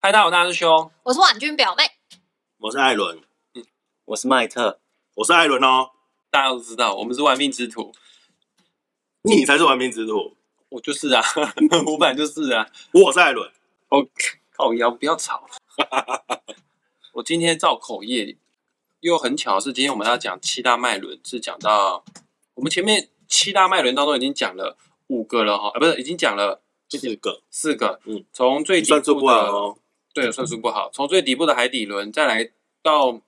[0.00, 1.82] 嗨，大家好，大师兄，我是婉君表妹，
[2.58, 3.20] 我是艾伦，
[4.04, 4.78] 我是麦特，
[5.16, 5.90] 我是艾伦哦，
[6.30, 7.92] 大家都知道我们是玩命之徒，
[9.22, 10.36] 你才是玩命之徒，
[10.68, 11.20] 我就是啊，
[11.84, 12.70] 我本来就是啊。
[12.92, 13.50] 我是艾伦。
[13.88, 14.10] OK，
[14.52, 15.44] 靠腰，不要吵。
[17.14, 18.38] 我今天造口业，
[19.00, 22.04] 又很巧的是，今天我们要讲七大脉轮，是讲到
[22.54, 24.78] 我们前面七大脉轮当中已经讲了
[25.08, 29.76] 五个了哈，啊，不是，已经讲了四个，四个，嗯，从最底算数不部的哦。
[30.20, 30.90] 对，算数不好。
[30.92, 32.50] 从最底部的海底轮，再来
[32.82, 33.20] 到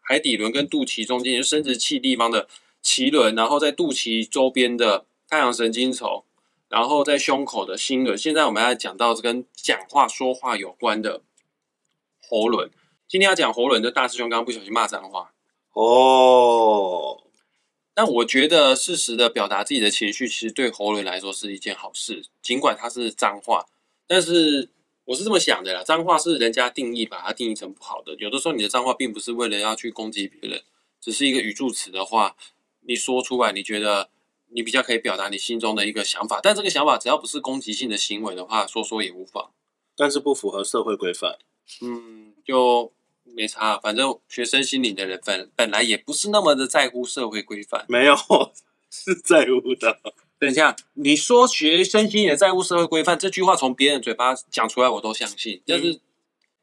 [0.00, 2.46] 海底轮跟肚脐中间，也就是生殖器地方的
[2.84, 6.22] 脐轮，然后在肚脐周边的太阳神经丛，
[6.68, 8.16] 然后在胸口的心轮。
[8.16, 11.22] 现在我们要讲到跟讲话、说话有关的
[12.28, 12.70] 喉轮。
[13.08, 15.32] 今天要讲喉轮的大师兄刚刚不小心骂脏话，
[15.72, 17.24] 哦，
[17.92, 23.66] 但我觉得适时的表达自己的情绪，其实对喉轮来说是一件好事，尽管它是脏话，
[24.06, 24.70] 但是
[25.06, 30.62] 我是这么想的啦，脏话是人家定义把它定义成不好的，有的时候你的脏话并不是为了要去攻击别人，
[31.00, 32.36] 只是一个语助词的话，
[32.80, 34.10] 你说出来，你觉得
[34.48, 39.50] 你比较可以表达你心中的一个想法，但这个想法只要不是攻击性的行为的话，说说也无妨。
[39.96, 41.38] 但是不符合社会规范。
[41.80, 47.86] 嗯，就没差，反正学生心理的人本本来也不是那么的在乎社会规范。
[47.88, 48.14] 没有，
[48.90, 49.98] 是在乎的。
[50.38, 55.62] 等一下，你说学生心也在乎社会规范这句话从别人嘴巴讲出来，我都相信。
[55.66, 56.00] 但是，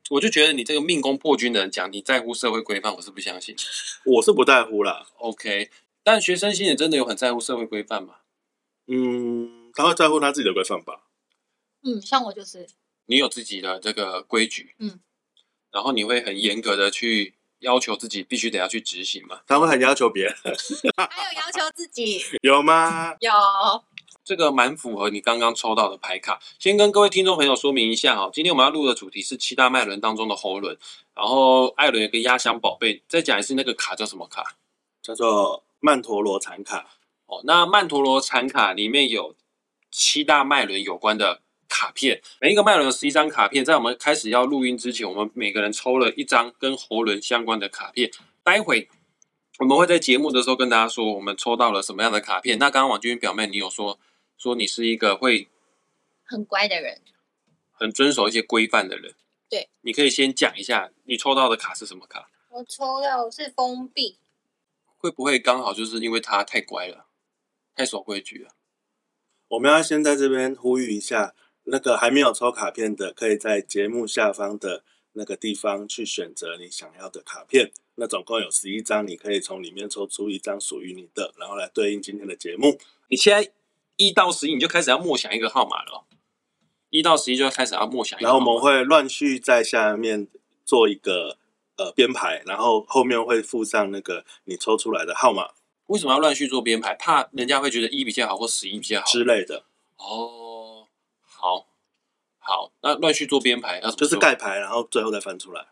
[0.10, 3.56] 我就觉得你这个命宫破军的人讲你在乎社会规范，我是不相信。
[4.06, 5.08] 我是不在乎啦。
[5.18, 5.70] OK，
[6.04, 8.18] 但学生心也真的有很在乎社会规范吗？
[8.88, 11.04] 嗯，他会在乎他自己的规范吧？
[11.84, 12.68] 嗯，像我就是，
[13.08, 15.00] 你有自己的这个规矩，嗯，
[15.72, 17.34] 然后你会很严格的去
[17.64, 19.40] 要求自己必须得要去执行嘛？
[19.48, 20.36] 他们很要求别人，
[20.96, 23.16] 还有要求自己， 有吗？
[23.20, 23.32] 有
[24.24, 26.40] 这个蛮符合你刚刚抽到的牌卡。
[26.58, 30.78] 先跟各位听众朋友说明一下哈，今天我们要录的主题是七大脉轮当中的喉轮，
[31.14, 34.56] 然后艾伦有个压箱宝贝，再讲一次那个卡叫什么卡？
[35.02, 36.88] 叫做曼陀罗禅卡。
[37.26, 39.36] 哦，那曼陀罗禅卡里面有
[39.92, 41.42] 七大脉轮有关的
[41.74, 43.66] 卡片，每一个脉轮有十一张卡片。
[43.66, 48.12] 在我们开始要录音之前，我们每个人抽了一张跟喉轮相关的卡片。
[48.44, 48.88] 待会
[49.58, 52.60] 我们会在节目的时候跟大家说我们抽到了什么样的卡片。
[52.60, 54.00] 那刚刚王君表妹，你有说
[54.38, 55.50] 说你是一个会
[56.24, 57.02] 很乖的人，
[57.72, 59.16] 很遵守一些规范的人。
[59.50, 62.30] 对，你可以先讲一下你抽到的卡是什么卡？
[62.52, 64.20] 我抽到是封闭，
[64.98, 67.08] 会不会刚好就是因为他太乖了，
[67.76, 68.52] 太守规矩了？
[69.50, 71.36] 我们要先在这边呼吁一下，
[71.66, 77.72] 那个还没有抽卡片的，可以在节目下方的那个地方去选择你想要的卡片。
[77.96, 82.80] 那总共有十一张，你可以从里面抽出一张属于你的，然后来对应今天的节目。
[83.10, 83.52] 你现在
[83.98, 86.04] 一到十一，你就开始要默想一个号码了哦。
[86.90, 88.20] 一到十一就要开始要默想。
[88.20, 90.28] 然后我们会乱序在下面
[90.66, 91.38] 做一个
[91.78, 95.50] 呃编排，然后后面会附上那个你抽出来的号码
[95.88, 96.96] 为什么要乱序做编排？
[96.96, 99.06] 怕人家会觉得一比较好或十一比较好。
[99.06, 99.66] 之类的，
[99.98, 100.43] 哦，
[101.44, 101.68] 好，
[102.40, 105.68] 好，那乱序做编排要就是做盖牌，然后最后再翻出来。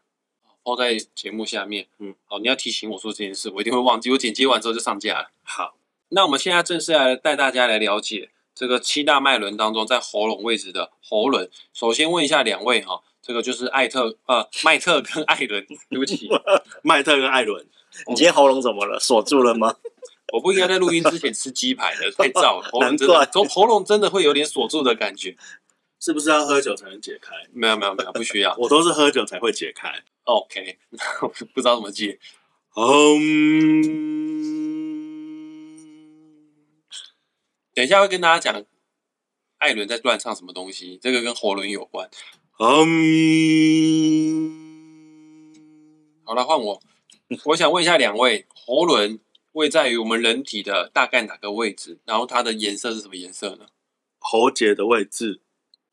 [0.65, 1.87] 放在节目下面。
[1.99, 4.11] 嗯，好，你要提醒我说这件事，我一定会忘记。
[4.11, 5.31] 我剪接完之后就上架了。
[5.43, 5.75] 好，
[6.09, 11.49] 那我们现在正式来带大家来了解这个七大脉轮当中在喉咙位置的喉轮。
[11.73, 16.27] 首先问一下两位哈，这个就是艾特呃麦特跟艾伦，对不起，
[16.83, 17.65] 麦特跟艾伦，
[18.09, 18.99] 你今天喉咙怎么了？
[18.99, 19.73] 锁住了吗？
[20.33, 25.35] 我不应该在录音之前吃鸡排的，太燥了， 喉咙真，的从喉咙真的会有点锁住的感觉。
[26.01, 27.35] 是不是要喝酒才能解开？
[27.53, 28.55] 没有没有没有，不需要。
[28.59, 30.03] 我都是喝酒才会解开。
[30.23, 30.79] OK，
[31.53, 32.19] 不知道怎么解。
[32.75, 33.83] 嗯，
[37.75, 38.65] 等一下会跟大家讲
[39.59, 42.09] 艾伦在乱唱什么东西，这个跟喉轮有关。
[42.57, 42.65] 嗯，
[46.23, 46.81] 好了，换我。
[47.45, 49.19] 我想问一下两位，喉轮
[49.51, 51.99] 位在于我们人体的大概哪个位置？
[52.05, 53.67] 然后它的颜色是什么颜色呢？
[54.17, 55.41] 喉结的位置，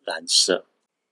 [0.08, 0.64] 蓝色，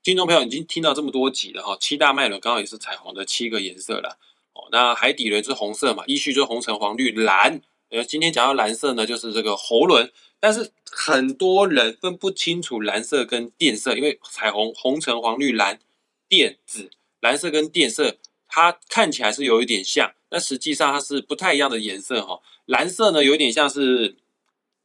[0.03, 4.17] 听众朋友已经听到这么多集了哈，七大脉轮刚好也是彩虹的七个颜色了。
[4.53, 7.61] 哦，那海底轮是红色嘛，依序就是红橙黄绿蓝。
[7.89, 10.11] 呃，今天讲到蓝色呢，就是这个喉轮。
[10.39, 15.79] 但是很多人分不清楚蓝色跟靛色，因为彩虹红橙黄绿蓝
[16.27, 16.89] 靛紫，
[17.21, 18.17] 蓝色跟靛色
[18.47, 22.41] 它看起来是有一点像，但实际上它是不太一样的颜色哈。
[22.65, 24.17] 蓝色呢，有点像是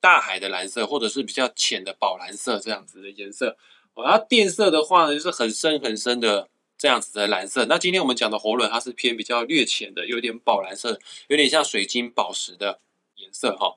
[0.01, 3.57] 大海的蓝色，或者是比较浅的宝蓝色这样子的颜色。
[3.95, 6.49] 哦，然后靛色的话呢，就是很深很深的
[6.79, 7.65] 这样子的蓝色。
[7.67, 10.99] 那今天我们讲的喉轮，它是偏比较略浅的，有点宝蓝色，
[11.29, 12.81] 有点像水晶宝石的
[13.17, 13.77] 颜色哈。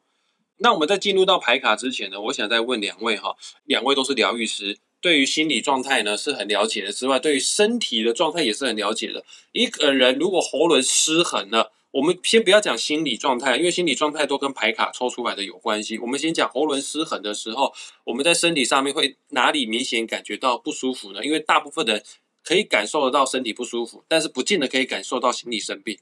[0.58, 3.36] 那我们在进入到牌卡之前呢，我想再问两位哈，
[3.66, 9.26] 两位都是疗愈师，对于心理状态呢是很了解的之外，对于身体的状态也是很了解的。
[9.52, 15.98] 一个人如果喉轮失衡了，我们先不要讲心理状态，因为心理状态都跟牌卡抽出来的有关系。
[16.00, 21.24] 我们先讲喉轮失衡的时候，我们在身体上面会哪里明显感觉到不舒服呢？
[21.24, 22.04] 因为大部分人
[22.44, 25.98] 可以感受得到身体不舒服，但是不见得可以感受到心理生病。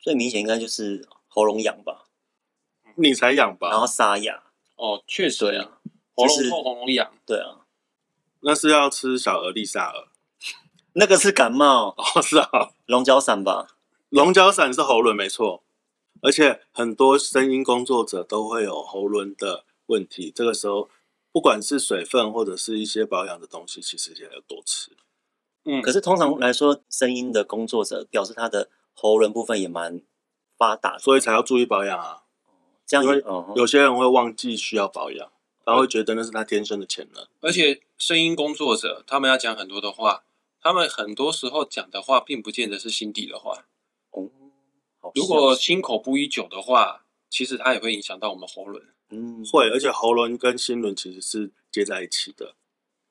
[0.00, 2.06] 最明显应该就是喉咙痒吧，
[2.96, 3.86] 你才痒吧然后？
[3.86, 4.42] 沙哑，
[4.74, 5.78] 哦，确实对啊，
[6.16, 7.12] 喉就是咙痛、喉咙痒。
[7.24, 7.62] 对啊，
[8.40, 10.08] 那是要吃小儿利萨尔
[10.94, 13.77] 那个是感冒，哦，是啊，龙角散吧？
[14.10, 15.62] 龙角散是喉轮没错，
[16.22, 20.32] 而且很多声音工作者都会有喉轮的问题。
[20.34, 20.88] 这个时候，
[21.30, 24.92] 不管是水分或者是一些保养的东西，其实也要多吃。
[25.64, 30.00] 嗯，可是通常来说，声音的工作者表示他的喉咙部分也蛮
[30.56, 32.22] 发达，所以才要注意保养啊。
[32.86, 33.04] 这样
[33.54, 35.30] 有些人会忘记需要保养，
[35.66, 37.26] 然后会觉得那是他天生的潜能。
[37.40, 40.24] 而且声音工作者他们要讲很多的话，
[40.62, 43.66] 他们很多时候讲的话并不见得是心底的话。
[45.08, 48.84] 哦，如果心口不一久的话，其实它也会影响到我们喉轮。
[49.10, 49.44] 嗯。
[49.44, 52.54] 会，而且喉轮跟心轮其实是接在一起的。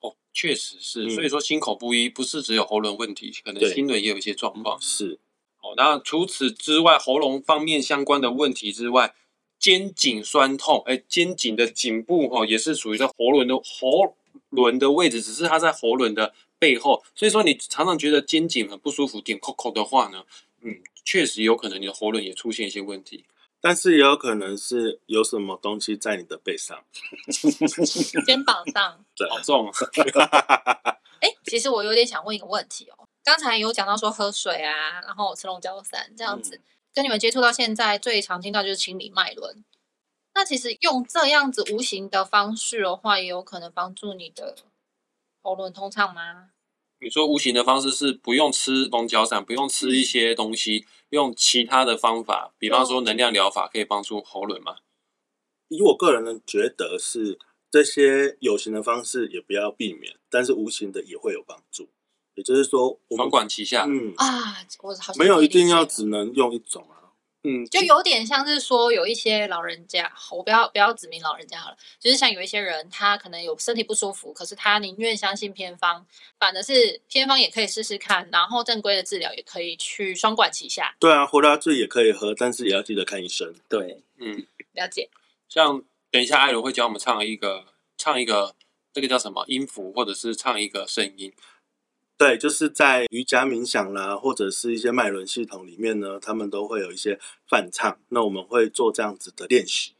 [0.02, 4.80] 哦，确实是，嗯所以说心口不一不是只有喉轮问题，可能心轮也有一些状况。
[4.80, 5.20] 是，
[5.62, 9.16] 哦，那除此之外，喉咙方面相关的问题之外，
[9.58, 14.16] 肩颈酸痛，哎，肩颈的颈部哦，也是属于在喉轮的喉
[14.50, 20.24] 轮的位置，只是它在喉轮的背后，所以说你常常觉得肩颈很不舒服，点扣扣的话呢，
[20.62, 23.25] 嗯，确实有可能你的喉咙也出现一些问题。
[23.59, 26.86] 但是也有可能是有什么东西在你的背上。
[28.25, 29.04] 肩膀上。
[29.15, 29.74] 对，好重啊，
[31.19, 33.07] 哎，其实我有点想问一个问题哦。
[33.24, 36.62] 刚才有讲到说喝水啊，然后吃龙角散这样子，
[36.94, 39.65] 跟你们接触到现在最常听到就是清理脉轮。
[40.36, 44.56] 那其实用这样子无形的方式的话，也有可能帮助你的
[45.42, 46.51] 喉咙通畅吗？
[47.00, 54.78] 你说无形的方式是不用吃龙角散，不用吃一些东西，用其他的方法，比方说能量疗法，可以帮助喉咙吗？
[55.68, 57.38] 以我个人的觉得是
[57.70, 61.90] 这些有形的方式也不要避免，但是无形的也会有帮助。
[62.34, 63.86] 也就是说，我双们管齐下。
[63.88, 66.97] 嗯，啊，我好像没有一定要只能用一种啊。
[67.48, 76.06] 嗯，就有点像是说，有一些老人家，我不要不要指明老人家好了，就是像有一些人，他可能有身体不舒服，可是他宁愿相信偏方，
[76.38, 80.94] 反而是偏方也可以试试看，然后正规的治疗也可以去双管齐下。
[81.00, 83.54] 对啊，胡辣醉也可以喝，但是也要记得看医生。
[83.70, 85.10] 对，嗯，了解，
[85.48, 87.66] 像等一下艾伦会教我们唱一个
[87.98, 88.54] 唱一个
[88.92, 91.32] 这个叫什么音符，或者是唱一个声音。
[92.18, 98.00] 对，就是在瑜伽冥想啦，或者是一些脉轮系统里面呢，他们都会有一些泛唱。
[98.10, 99.94] 那我们会做这样子的练习。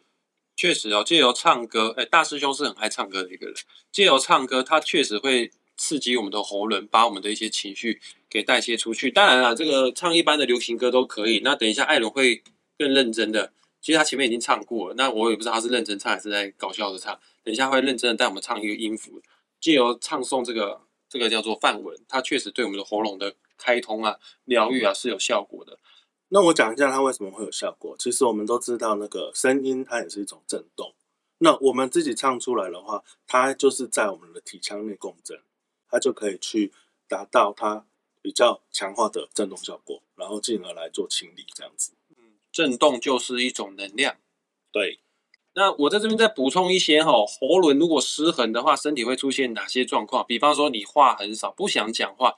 [0.56, 3.56] 确实哦，借由唱歌，哎，大师兄是很爱唱歌的一个人。
[3.92, 9.12] 借由唱歌，他确实会刺激我们的喉轮，把我们的一些情绪给代谢出去。
[9.12, 11.42] 当然了，这个唱一般的流行歌都可以。
[11.44, 12.42] 那等一下艾伦会
[12.80, 17.19] 更认真的，其实他前面已经唱过了，那我也不知道他是认真唱还是在搞笑的唱。
[17.44, 19.22] 等一下会认真的带我们唱一个音符，
[19.62, 25.80] 借由唱诵这个这个叫做梵文，它确实对我们的喉咙的开通啊、疗愈啊是有效果的。
[26.30, 27.95] 那我讲一下它为什么会有效果。
[27.98, 30.94] 其实我们都知道，那个声音它也是一种震动。
[31.39, 35.39] 那我们自己唱出来的话，它就是在我们的体腔内共振，
[35.89, 36.74] 它就可以去
[37.07, 37.86] 达到它
[38.21, 41.94] 比较强化的震动效果，然后进而来做清理这样子。
[42.52, 44.18] 震动就是一种能量。
[44.71, 44.99] 对，
[45.57, 50.23] 那我在这边再补充一些哈、喉轮如果失衡的话，身体会出现哪些状况？
[50.28, 52.35] 比方说你话很少，不想讲话，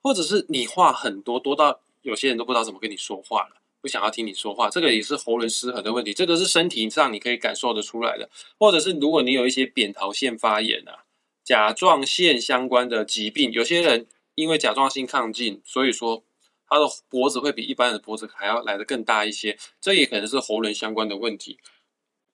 [0.00, 6.14] 或者是你话很多，多到有些人都不知道怎么跟你说话了，不想要听你说话，这个也是喉轮失衡的问题。
[6.14, 11.02] 这个是身体上你可以感受得出来的，或者是如果你有一些扁桃腺发炎啊、
[11.42, 16.22] 甲状腺相关的疾病，有些人因为甲状腺亢进，所以说
[16.68, 21.58] 他的脖子会比一般的脖子还要来得更大一些，这也可能是喉轮相关的问题。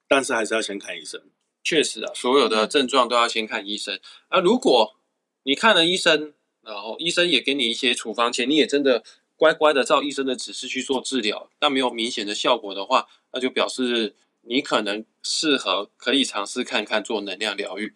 [0.07, 1.21] 但是还是要先看医生。
[1.63, 3.99] 确实啊，所有的症状都要先看医生。
[4.29, 4.95] 啊，如果
[5.43, 9.03] 你看了医生，然后医生也给你一些处方前，你也真的
[9.35, 17.93] 乖乖的照医生的指示去做治疗，但没有明显的效果的话，那就表示你可能适合可以尝试看看做能量疗愈。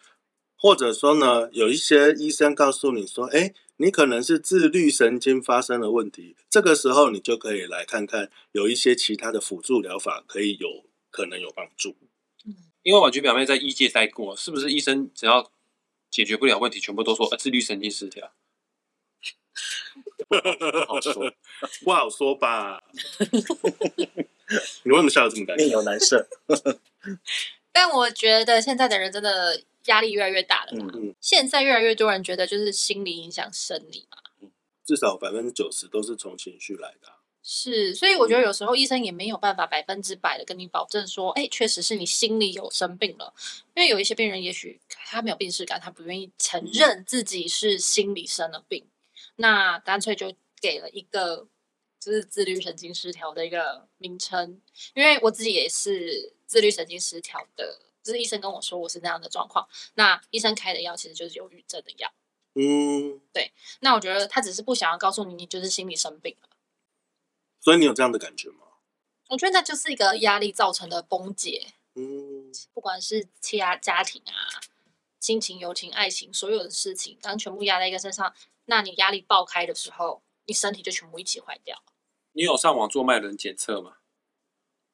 [0.58, 11.96] 或者说呢，有一些医生告诉你说，哎，你可能是自律神经发生了问题，这个时候你就可以来看看，有一些其他的辅助疗法可以有可能有帮助。
[12.82, 15.52] 因为婉君表妹在医界待过，是不是医生只要
[16.10, 18.34] 解决不了问题，全部都说呃自律神经失调？
[20.28, 20.36] 不
[20.88, 21.34] 好说，
[21.84, 22.82] 不好说吧？
[24.84, 25.72] 你为什么笑得这么尴面尬？
[25.72, 26.28] 有难色。
[27.72, 30.92] 但我觉得现在的人真的压力越来越大了嘛。
[30.96, 34.18] 嗯嗯现在越来越多人觉得就是心理影响生理嘛，
[34.84, 38.38] 至少百分之九十都是从情绪来的啊、是，所以我觉嗯。
[38.38, 43.34] 得有时候医生也没有办法百分之百的跟你保证说，哎，确实是你心里有生病了，
[43.76, 46.70] 因为有一些病人也许他没有病耻感，他不愿意承嗯。
[46.72, 48.86] 认自己是心理生了病，
[49.38, 50.32] 那干脆就
[50.62, 51.48] 给了一个
[52.00, 54.62] 就是自律神经失调的一个名称，
[54.94, 62.12] 因为我自己也是自律神经失调的，就是医生跟我说我是那样的状况，那医生开的药其实就是忧郁症的药，
[62.54, 66.50] 嗯，对那我觉得他只是不想要告诉你你就是心理生病了。
[67.62, 68.58] 所以你有这样的感觉吗？
[69.30, 74.60] 我觉得那就是一个压力造成的崩解，嗯，不管是家家庭啊、
[75.20, 78.34] 亲情、友情、爱情，所有的事情，当全部压在一个身上，
[78.66, 81.82] 那你压力爆开的时候，你身体就全部一起坏掉。
[82.34, 83.98] 你有上网做脉轮检测吗？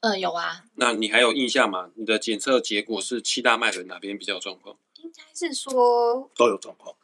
[0.01, 1.89] 嗯，有啊，那你还有印象吗？
[1.95, 4.77] 你的检测结果是七大脉轮哪边比较有状况？
[4.95, 6.95] 应该是说都有状况。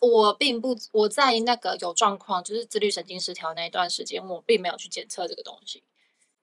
[0.00, 5.82] 我并不我在那个有状况，就是自律神经失调那一段时间，我并没有去检测这个东西。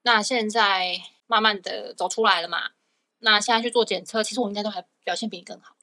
[0.04, 2.70] 那现在慢慢的走出来了嘛，
[3.20, 5.76] 那现在去做检测，其实我应该都还表现比你更好。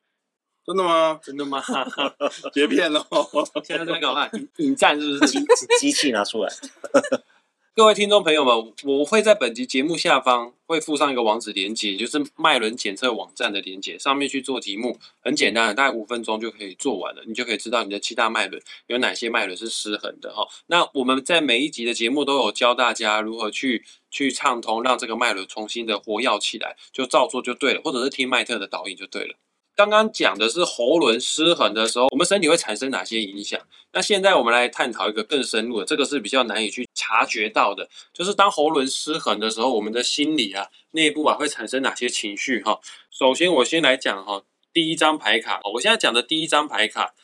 [0.67, 1.19] 真的吗？
[1.23, 1.63] 真的吗？
[2.55, 3.07] 别骗了。
[3.65, 4.29] 现在在干嘛？
[4.33, 5.33] 引引战是不是？
[5.33, 5.47] 机
[5.81, 6.51] 机器拿出来，
[7.77, 20.47] 各位听众朋友们，我会在本集节目下方会附上一个网址连接，就是脉轮检测网站的连接，上面去做题目，很简单，大概五分钟就可以做完了，你就可以知道你的七大脉轮有哪些脉轮是失衡的哈。
[20.67, 29.35] 那我们在每一集的节目都有教大家如何去去畅通，让这个脉轮重新的活跃起来，就照做就对了，或者是听麦特的导引就对了。
[29.77, 33.61] 刚刚讲的是喉轮失衡的时候，我们身体会产生哪些影响？
[33.93, 42.79] 那现在我们来探讨一个更深入的，这个是比较难以去察觉到的，就是当喉轮失衡的时候，我们的心理啊、内部啊会产生哪些情绪哈？
[43.11, 47.15] 首先，我先来讲哈，第一张牌卡，我现在讲的第一张牌卡，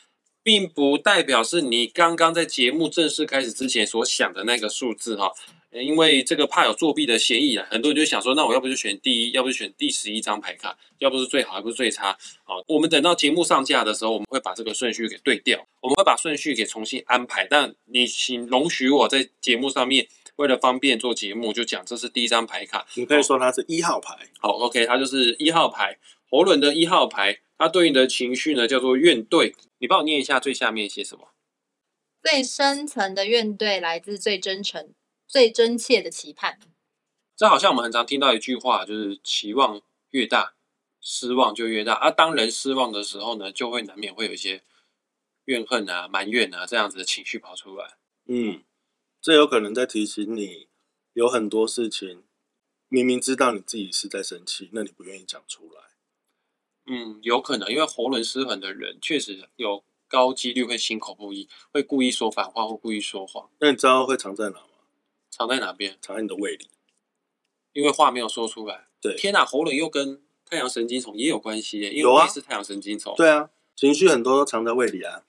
[0.42, 5.32] 并不代表是你刚刚在节目正式开始之前所想的那个数字哈。
[5.72, 12.16] 呃因为这个怕有作弊的嫌疑啊，很多人就想说，那我要不就选第一，要不就选第十一张牌卡，要不是最好，还不是最差。
[12.42, 17.46] 好，我们等到节目上架的时候，我们会把这个顺序给对调，我们会把顺序给重新安排。
[17.48, 22.84] 但你请容许我在节目上面，为了方便做节目，就讲这是第一张牌卡。
[22.96, 24.16] 你可以说它是一号牌。
[24.40, 25.98] 好，OK，它就是一号牌，
[26.28, 29.54] 喉轮的一号牌，它对应的情绪呢叫做怨怼。
[29.78, 31.28] 你帮我念一下最下面写什么？
[32.22, 34.92] 最深层的怨怼来自最真诚、
[35.30, 36.58] 最真切的期盼。
[37.36, 40.54] 这好像我们很常听到一句话，就是期望越大，
[41.00, 41.94] 失望就越大。
[41.94, 44.64] 啊、当人失望的时候呢，就会难免会有一些
[45.44, 47.96] 怨恨啊、埋怨啊这样子的情绪跑出来。
[48.26, 48.64] 嗯，
[49.22, 50.66] 这有可能在提醒你，
[51.12, 52.24] 有很多事情
[52.88, 55.80] 明明知道你自己是在生气，那你不愿意讲出来。
[56.86, 63.48] 嗯，有可能，因为喉轮失衡的人确实有高几率会心口不一，会故意说反话或故意说谎。
[63.60, 64.64] 那你知道会藏在哪吗？
[65.30, 65.96] 藏在哪边？
[66.00, 66.68] 藏在你的胃里。
[67.72, 68.88] 因为话没有说出来。
[69.00, 73.14] 对天哪，喉咙又跟太阳神经丛也有关系耶，因为有啊胃是太阳神经丛。
[73.16, 75.22] 对啊，情绪很多都藏在胃里啊。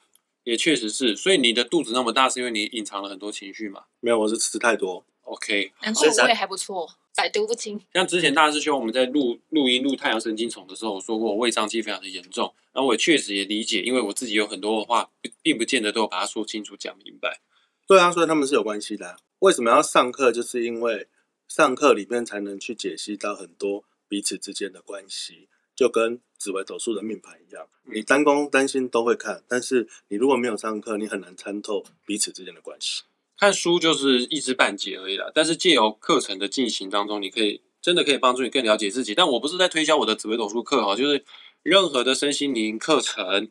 [0.44, 1.16] 也确实是。
[1.16, 5.06] 所以你的肚子那么大，是因为你隐藏了很多情绪嘛没有，我是吃太多。
[5.22, 7.80] ？OK，难所以才怪我胃还不错，百毒不侵。
[7.94, 17.40] 像之前大师兄我们在录录音录太阳神经丛的时候，我说过我胃胀气非常的严重，然后我也确实也理解，因为我自己有很多的话，并并不见得都有把它说清楚讲明白。
[17.88, 20.32] 对啊，所以他们是有关系的啊、为什么要上课？
[20.32, 21.08] 就是因为
[21.48, 33.02] 上课里面才能去解析到很多彼此之间的关系，就跟紫微斗数的命盘一样，嗯你单宫单星都会看，但是你如果没有上课，你很难参透彼此之间的关系。
[33.36, 39.16] 看书就是一知半解而已啦，但是借由课程的进行当中，你可以真的可以帮助你更了解自己。
[39.16, 41.26] 但我不是在推销我的紫微斗数课哈，就是
[41.64, 43.50] 任何的身心灵课程，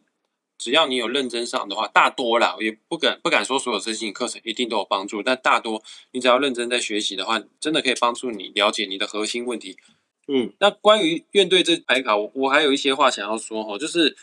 [0.60, 9.78] 只要你有认真上的话，大多啦，也不敢不敢说所有身心灵课程一定都有帮助，但大多你只要认真在学习的话，真的可以帮助你了解你的核心问题。
[10.28, 14.14] 嗯，那关于怨对这牌卡，我我还有一些话想要说哈，就是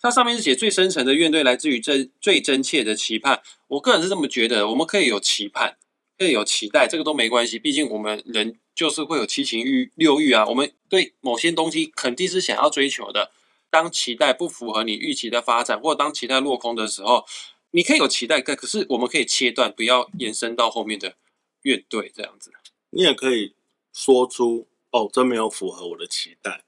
[0.00, 3.40] 它上面是写最深层的怨怼来自于真最真切的期盼。
[3.68, 5.76] 我个人是这么觉得，我们可以有期盼，
[6.18, 7.58] 可以有期待，这个都没关系。
[7.58, 13.30] 毕竟我们人就是会有七情欲六欲啊，我们对某些东西肯定是想要追求的。
[13.76, 17.26] 当期待不符合你预期的发展，或者当期待落空的时候，
[17.72, 21.14] 你可以有期待，可可是我们可以切断，不要延伸到后面的
[21.60, 22.50] 乐队这样子。
[22.88, 23.54] 你也可以
[23.92, 26.64] 说出哦，真没有符合我的期待，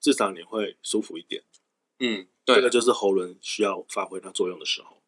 [0.00, 1.42] 至少你会舒服一点。
[1.98, 5.02] 嗯，对，这个就是喉轮需要发挥它作用的时候。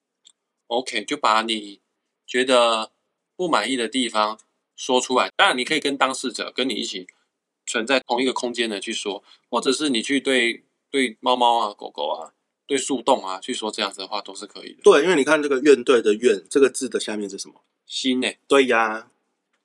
[0.66, 1.80] OK，就把你
[2.26, 2.92] 觉得
[3.34, 4.38] 不满意的地方
[4.76, 5.30] 说出来。
[5.34, 7.06] 当然，你可以跟当事者跟你一起
[7.64, 12.32] 存在同一个空间的去说，或者是你去对对猫猫啊、狗狗啊、
[12.66, 14.82] 对树洞啊去说这样子的话都是可以的。
[14.84, 17.62] 对，因为你看这个怨对的怨这个字的下面是什么？
[17.86, 19.10] 心呢、对呀，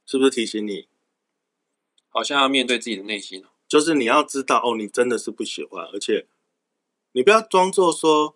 [0.05, 0.87] 是不是提醒你？
[2.09, 3.49] 好像要面对自己的内心哦。
[3.67, 6.25] 就是你要知道哦，你真的是不喜欢，而且
[7.11, 8.33] 你不要装作说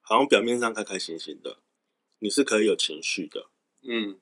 [0.00, 1.58] 好像表面上开开心心的，
[2.18, 3.46] 你是可以有情绪的。
[3.82, 4.18] 嗯，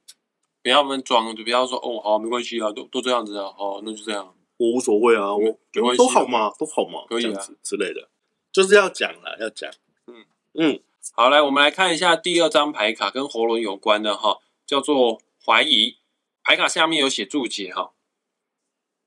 [0.62, 4.34] 不要们装，就不要说哦，好，没关系啊，都都这样子啊，哦，那就这样。
[4.58, 8.10] 我无所谓啊，我没关系啊都好嘛，都好嘛，可以啊这样子之类的，
[8.52, 9.70] 就是要讲了，要讲。
[10.06, 10.80] 嗯嗯，
[11.14, 15.96] 好，来，我们来看一下第二张牌卡，跟喉轮有关的哈，叫做怀疑。
[16.42, 17.92] 牌卡下面有写注解哈，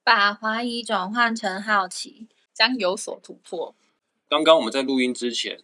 [0.03, 3.75] 把怀疑转换成好奇，将有所突破。
[4.29, 5.59] 刚刚我们在录音之前，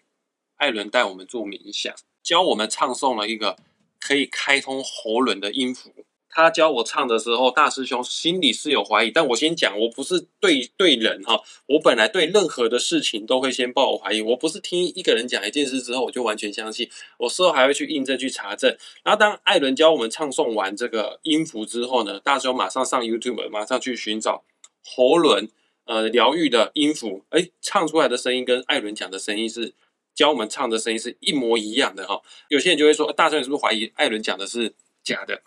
[0.55, 3.57] 艾伦带我们做冥想，教我们唱诵了一个
[3.99, 6.06] 可以开通喉轮的音符。
[6.43, 18.77] 他教我唱的时候，大师兄心里是有怀疑，但我先讲，我不是对对人哈，我本来对任何的事情都会先抱有怀疑，我不是听一个人讲一件事之后我就完全相信，我事后还会去印证去查证。
[19.03, 24.43] 然后当艾伦教我们唱诵完这个音符之后呢，大师兄马上上 YouTube，马上去寻找
[24.85, 25.49] 喉轮
[25.85, 29.73] 呃疗愈的音符，哎，唱出来的声音跟艾伦讲的声音是
[30.13, 32.21] 教我们唱的声音是一模一样的哈。
[32.49, 35.41] 有些人就会说，大师兄你是不是怀疑艾伦讲的是假的？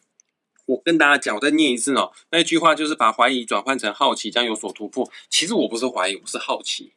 [0.71, 5.11] 我跟大家讲，我再念一次哦，那句话就是把怀疑转换成好奇，将有所突破。
[5.29, 6.93] 其实我不是怀疑，我是好奇。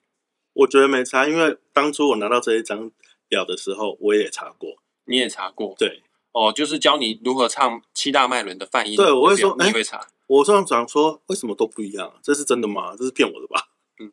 [0.54, 2.92] 我觉得没差，因为当初我拿到这一张
[3.28, 4.76] 表的时候，我也查过。
[5.06, 8.96] 你也查过对，哦，就是教你如何唱七大脉轮的泛音。
[8.96, 10.08] 对我会说哎你会查。
[10.28, 12.14] 我这样讲说，为什么都不一样？
[12.22, 12.96] 这是真的吗？
[12.96, 13.70] 这是骗我的吧？
[14.00, 14.12] 嗯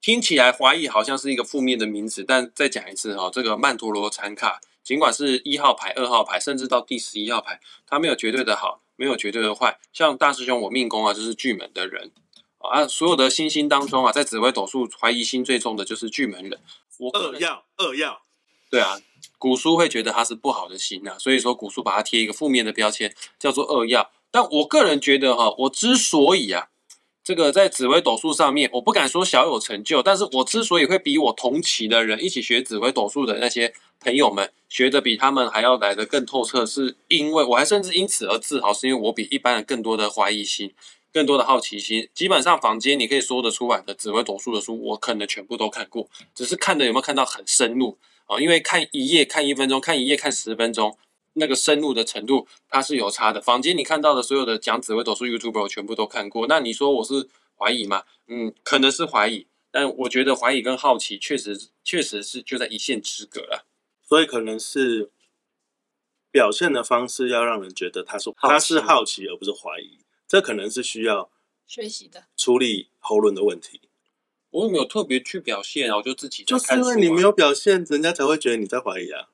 [0.00, 9.78] 听起来怀疑好像是一个负面的名词，但再讲一次哈、这个曼陀罗禅卡，尽管是一号牌、二号牌，甚至到第十一号牌，它没有绝对的好，没有绝对的坏。
[9.92, 12.10] 像大师兄我命宫啊，就是巨门的人
[12.58, 16.58] 啊，所有的星星当中啊，在紫微斗数怀疑心最重的就是巨门人。
[16.98, 18.22] 我二要二要，
[18.70, 18.98] 对啊，
[19.38, 24.10] 古书会觉得它是不好的星啊，所以说古书把它贴一个负面的标签，叫做二曜。
[24.30, 26.68] 但我个人觉得哈，我之所以啊，
[27.24, 40.74] 这个在紫微斗数上面，我不敢说小有成就，但是我之所以会比我同期的人一起学紫微斗数的那些朋友们学的比他们还要来的更透彻，是因为我还甚至因此而自豪，是因为我比一般人更多的怀疑心。
[41.12, 48.38] 更多的好奇心，基本上房间你可以说得出来的紫微斗数的书，我可能全部都看过，只是看的有没有看到很深入啊？
[48.38, 50.96] 因为看一页看一分钟，看一页看十分钟，
[51.32, 53.40] 那个深入的程度它是有差的。
[53.40, 58.04] 房间你看到的所有的讲紫微斗数 YouTube，我全部都看过，那你说我是怀疑吗？
[58.28, 63.66] 嗯，可能是怀疑，但我觉得怀疑跟好奇确实确实是就在一线之隔了。
[64.10, 65.12] 所以可能是
[66.32, 71.30] 表现的方式要让人觉得他是他是好奇而不是怀疑，这可能是需要
[71.64, 73.82] 学习的，处理喉咙的问题。
[74.50, 76.74] 我也没有特别去表现啊，我就自己在就是。
[76.74, 79.28] 因为你没有表现，人家才会觉得你在怀疑啊。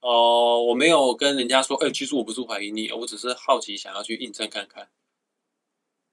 [0.00, 4.88] 哦、我没有跟人家说，哎、其实我不是怀疑你，我只是好奇想要去印证看看。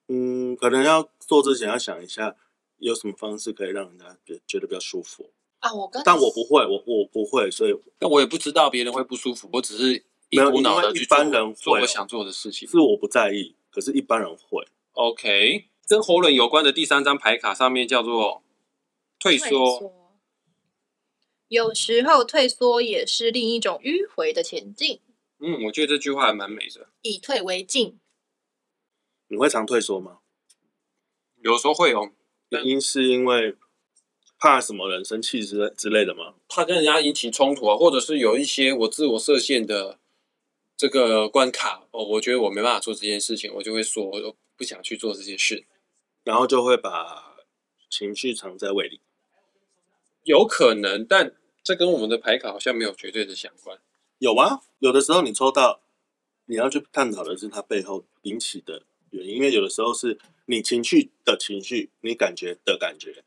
[0.09, 2.35] 嗯，可能要做之前要想一下，
[2.79, 5.31] 有什么方式可以让人家觉觉得比较舒服。
[5.59, 12.67] 啊，我跟但我不会，我我不会，所以但我也不知道别人会不舒服，我只是一股脑的去做般人做我想做的事情。
[12.67, 14.65] 是我不在意，可是一般人会。
[14.93, 18.43] OK，跟喉轮有关的第三张牌卡上面叫做
[19.19, 19.93] 退缩。
[21.49, 24.99] 有时候退缩也是另一种迂回的前进，
[25.39, 26.89] 嗯，我觉得这句话还蛮美的。
[27.01, 27.99] 以退为进。
[29.27, 30.19] 你会常退缩吗？
[31.41, 32.11] 有时候会哦，
[32.49, 33.55] 原因是因为
[34.39, 36.33] 怕什么人生气之类之类的吗？
[36.47, 39.99] 怕跟人家引起冲突啊，或者是有一些我自我设限的
[40.77, 45.65] 这个关卡哦，我觉得我没办法做这件事情，我就会说我不想去做这件事。
[46.23, 47.37] 然后就会把
[47.89, 49.01] 情绪藏在胃里。
[50.23, 53.79] 有可能，但这跟我们的牌卡好像没有绝对的相关。
[54.19, 55.81] 有啊，有的时候你抽到，
[56.45, 63.23] 你要去探讨的是它背后引起的原因，因为有的时候是你情绪的情绪，你感觉的感觉，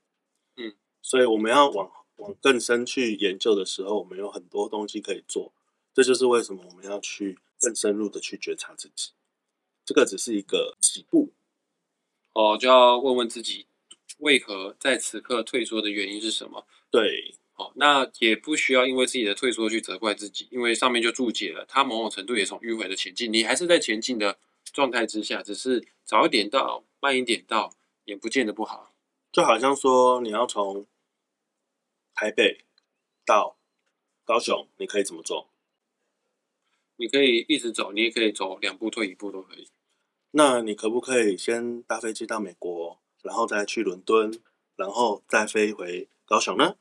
[0.57, 5.53] 嗯，所以我们要往往更深去研究的时候，我们有很多东西可以做，
[5.93, 9.11] 这就是为什么我们要去更深入的去觉察自己。
[9.85, 11.33] 这个只是一个起步，
[12.35, 13.67] 哦，就要问问自己，
[14.19, 16.65] 为何在此刻退缩的原因是什么？
[16.89, 24.39] 对，哦，那也不需要因为自己的退缩去责怪自己，因为上面就注解了，它某种程度也从迂回的前进，你还是在前进的
[24.73, 28.95] 状态之下，只是早一点到，慢一点到，也不见得不好。
[29.33, 30.87] 就好像说你要从
[32.15, 32.65] 台北
[33.25, 33.57] 到
[34.25, 35.49] 高雄，你可以怎么做？
[36.97, 39.69] 你可以一直走，你也可以走两步退一步都可以。
[40.33, 44.41] 那你可不可以先搭飞机到美国，然后再去伦敦，
[44.77, 46.77] 然后再飞回高雄呢？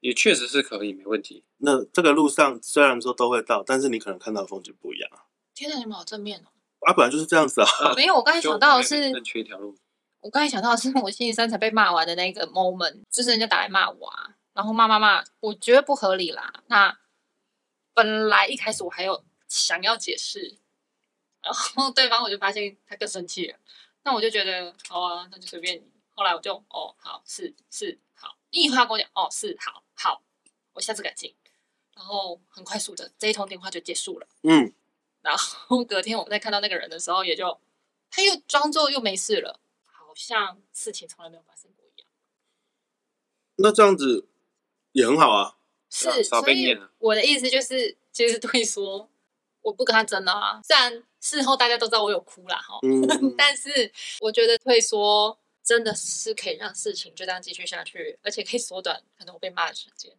[0.00, 1.44] 也确实是可以，没问题。
[1.58, 5.24] 那这个路上虽然说都会到，但是你可能看到的风景不一样啊。
[5.54, 6.52] 天哪，你们好正面哦！
[6.80, 7.66] 啊，本来就是这样子啊。
[7.96, 9.74] 没有，我刚才想到的是，正缺一条路，
[10.20, 16.62] 我刚才想到的是我星期三才被骂完的那个 moment，就是人家打来骂我啊，然后骂骂骂，我觉得不合理啦。
[16.68, 16.98] 那
[17.92, 20.58] 本来一开始我还有想要解释，
[21.42, 23.58] 然后对方我就发现他更生气了，
[24.04, 25.92] 那我就觉得好啊，那就随便你。
[26.14, 30.22] 后来我就哦好是是好，你以后要跟我讲哦是好好，
[30.72, 31.34] 我下次改进。
[31.96, 34.26] 然后很快速的这一通电话就结束了。
[34.42, 34.72] 嗯，
[35.22, 37.60] 然后隔天我们再看到那个人的时候，也就
[38.10, 42.08] 他又装作又没事了，好像事情从来没有发生过一样。
[43.56, 44.28] 那这样子
[44.94, 45.54] 也很好啊。
[45.90, 49.08] 是，啊少所以被念了我的意思就是，其实对说
[49.62, 50.60] 我不跟他争了啊。
[50.64, 53.02] 虽然事后大家都知道我有哭啦哈，嗯，
[53.38, 60.12] 但是我觉得退缩真的是可以让事情就这样继续下去，而且可以缩短可能我被骂的时间。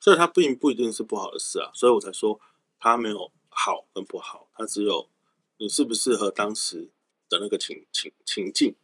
[0.00, 2.40] 所以它并不一定是不好的事啊，所以我才说
[2.78, 5.08] 它没有好跟不好，它只有
[5.58, 6.90] 你适不适合当时
[7.28, 8.74] 的那个情情情境。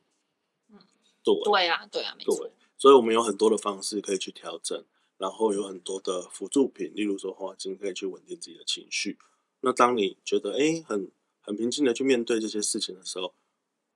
[0.71, 0.79] 嗯，
[1.25, 2.51] 对对啊，对啊，没错。
[2.79, 4.83] 所以我们有很多的方式可以去调整，
[5.21, 9.19] 然后有很多的辅助品，例如说花精可以去稳定自己的情绪。
[9.61, 13.35] 那当你觉得诶很很平静的去面对这些事情的时候，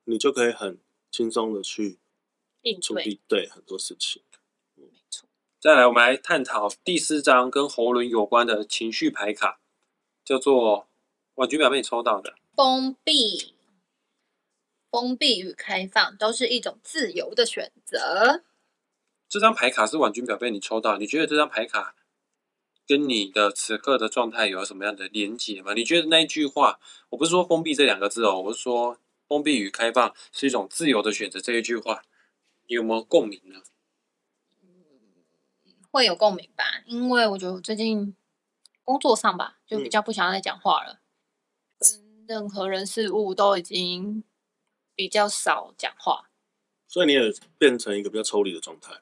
[0.05, 0.79] 你就可以很
[1.11, 1.99] 轻松的去
[2.61, 4.23] 应对，处理对很多事情。
[4.75, 5.27] 没错。
[5.59, 9.61] 再来，我们来探讨第四张跟喉轮有关的情绪牌卡，
[10.23, 10.89] 叫做
[11.37, 12.35] 婉君表妹抽到的。
[12.55, 13.55] 封闭、
[14.91, 18.43] 封闭与开放都是一种自由的选择。
[19.35, 21.97] 这张牌卡是婉君表妹你抽到，你觉得这张牌卡
[22.87, 25.75] 跟你的此刻的状态有什么样的连结吗？
[25.75, 32.05] 你觉得那一句话，我不是说封闭这两个字哦，我是说封闭与开放是一种自由的选择这一句话，
[32.69, 33.61] 你有没有共鸣呢？
[35.91, 38.15] 会有共鸣吧，因为我觉得我最近
[38.85, 41.01] 工作上吧，就比较不想要再讲话了，
[41.81, 44.23] 跟任何人事物都已经
[44.95, 46.31] 比较少讲话，
[46.87, 47.21] 所以你也
[47.59, 49.01] 变成一个比较抽离的状态。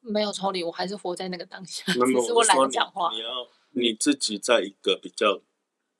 [0.00, 3.18] 没有抽离，我还是活在那个当下， 只是我懒得讲话你。
[3.20, 3.26] 要
[3.70, 5.40] 你自己在一个比较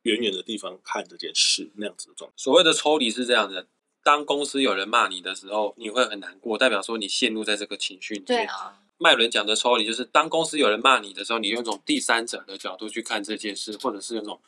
[0.02, 2.34] 远远的地方看这件事，那样子的状态。
[2.36, 3.66] 所谓的抽离是这样的：
[4.02, 8.26] 当公司有人骂你的时候，你会很难过，代表说你陷入在这个情绪里面。
[8.26, 14.40] 对啊，麦伦讲的抽离，就是当公司有人骂你的时候，你用一种第三者的角度去看这件事，或者是用一种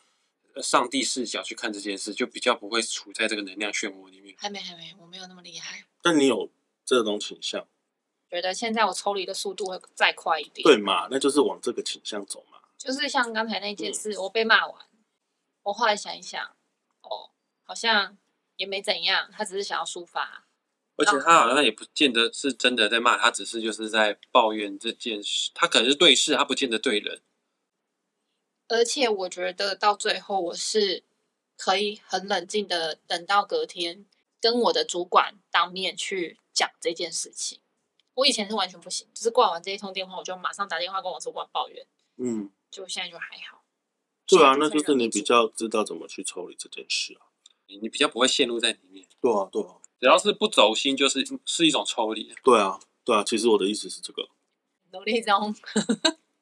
[0.54, 4.34] 呃上帝视角去看这件事，就比较不会处在这个能量漩涡里面。
[4.38, 5.84] 还没还没，我没有那么厉害。
[6.02, 6.50] 但你有
[6.86, 7.68] 这种倾向，
[8.30, 10.62] 觉得现在我抽离的速度会再快一点。
[10.62, 11.08] 对嘛？
[11.10, 12.58] 那就是往这个倾向走嘛。
[12.78, 14.86] 就是像刚才那嗯件事，我被骂完，
[15.64, 16.42] 我后来想一想，
[17.02, 17.30] 哦，
[17.64, 18.16] 好像
[18.56, 20.44] 也没怎样，他只是想要抒发。
[20.96, 25.50] 而且他好像也不见得是真的在骂，他只是就是在抱怨这件事。
[25.54, 27.22] 他可能是对事，他不见得对人。
[28.68, 31.02] 而且我觉得到最后，我是
[31.56, 34.06] 可以很冷静的等到隔天
[34.40, 37.60] 跟我的主管当面去讲这件事情。
[38.14, 43.62] 我以前是完全不行，就是挂完这一通电话，我就马上打电话跟我主管抱怨，嗯，就现在就还好。
[44.26, 47.26] 对啊，那就是你比较知道怎么去处理这件事啊。
[47.68, 49.06] 你你比较不会陷入在里面。
[49.20, 52.32] 对啊，对啊，只要是不走心，就是是一种抽离。
[52.42, 53.24] 对啊，对啊。
[53.24, 54.28] 其实我的意思是这个。
[54.92, 55.54] 努力中，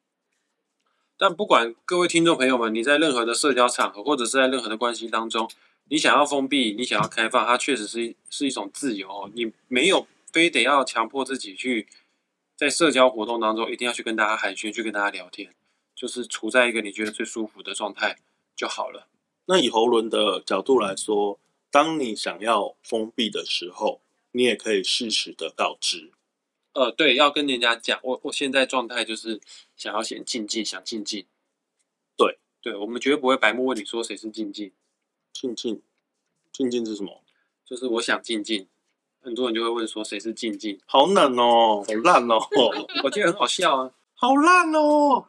[1.17, 5.49] 但不管各位听众朋友们，你在任何的社交场合，或者是在任何的关系当中，
[5.89, 9.29] 你想要封闭，你想要开放，它确实是是一种自由哦。
[9.35, 11.87] 你没有非得要强迫自己去
[12.55, 15.53] 在社交活动当中一定要去跟大家寒暄，去跟大家聊天，
[15.95, 18.17] 就是处在一个你觉得最舒服的状态
[18.55, 19.07] 就好了。
[19.45, 21.39] 那以喉轮的角度来说，
[21.71, 26.11] 当你想要封闭的时候，你也可以适时的告知。
[26.73, 29.41] 呃，对，要跟人家讲，我我现在状态就是
[29.75, 31.25] 想要先静静，想静静。
[32.15, 34.71] 对，对，我们绝对不会白目问你说谁是静静，
[35.33, 35.81] 静静，
[36.51, 37.23] 静静是什么？
[37.65, 38.67] 就是我想静静。
[39.21, 42.39] 很多人就会问说谁是静静，好冷哦，好烂哦，
[43.03, 43.91] 我觉得很好笑啊。
[44.15, 45.27] 好烂哦。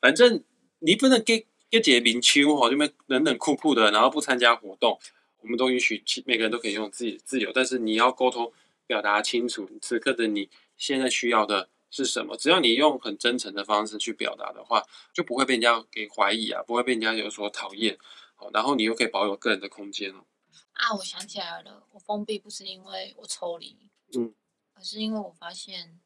[0.00, 0.42] 反正
[0.80, 4.98] 你不能给给姐明秋哦，这边冷冷酷酷的，然后不参加活动，
[5.40, 8.52] 我们都允许其每个人都可以用自己的自由，但是你要沟通
[8.86, 12.36] 表达清楚，此刻的你现在需要的是什么。
[12.36, 17.96] 只要你用很真诚的方式去表达的话，就不会被人家给怀疑啊，不会被人家有所讨厌。
[18.34, 20.24] 好，然后你又可以保有个人的空间哦。
[20.72, 24.34] 啊，我想起来了，我封闭不是因为我抽离，嗯，
[24.74, 26.00] 而是因为我发现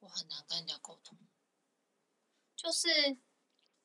[0.00, 1.16] 我很难跟人家沟通，
[2.56, 3.16] 就是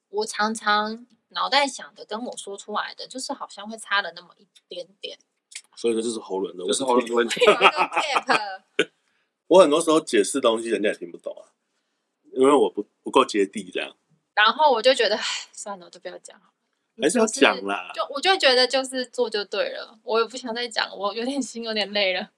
[0.09, 5.19] 我常常脑袋想的跟我说出来的，就是好像会差了那么一点点，
[5.75, 6.67] 所以这就是喉咙的问题。
[6.67, 7.41] 这是喉咙的问题。
[9.47, 11.53] 我很多时候解释东西，人家也听不懂啊。
[12.33, 13.95] 因为我不不够接地这样，
[14.33, 15.23] 然后我就觉得，唉
[15.53, 16.53] 算了，我就不要讲了。
[17.01, 17.91] 还是要就是讲啦。
[17.93, 22.31] 就我就觉得就是做就对了，我也不想再讲，我有点 心有点累了。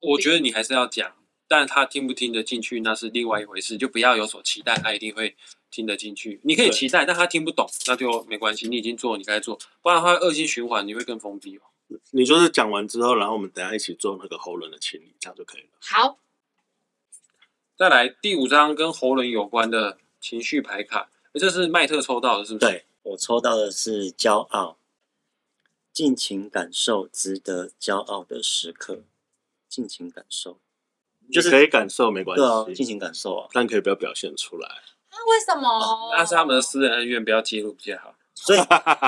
[0.00, 1.14] 我觉得你还是要讲，
[1.48, 5.34] 但他听不听得进去那是另外一回事，就不要有所期待，他一定会
[5.70, 6.40] 听得进去。
[6.44, 11.62] 你可以期待，但他听不懂，那就没关系，你已经做你该做，不然的话恶性循环，你会更封闭哦。
[12.10, 15.68] 你就是讲完之后，然后我们等一下一起做那个喉轮的清理，这样就可以了。
[15.80, 16.18] 好，
[17.76, 22.66] 再来第五张跟喉咙有关的情绪牌卡，诶这是麦特抽到的，是不是？
[22.66, 24.76] 对我抽到的是骄傲，
[25.92, 29.00] 尽情感受值得骄傲的时刻，
[29.68, 30.58] 尽情感受，
[31.32, 33.48] 就是可以感受没关对啊，系，尽情感受啊。
[33.52, 34.68] 但可以不要表现出来。
[35.10, 36.10] 那为什么？
[36.16, 38.14] 那是他们的私人恩怨，不要揭露比较好。
[38.34, 38.58] 所以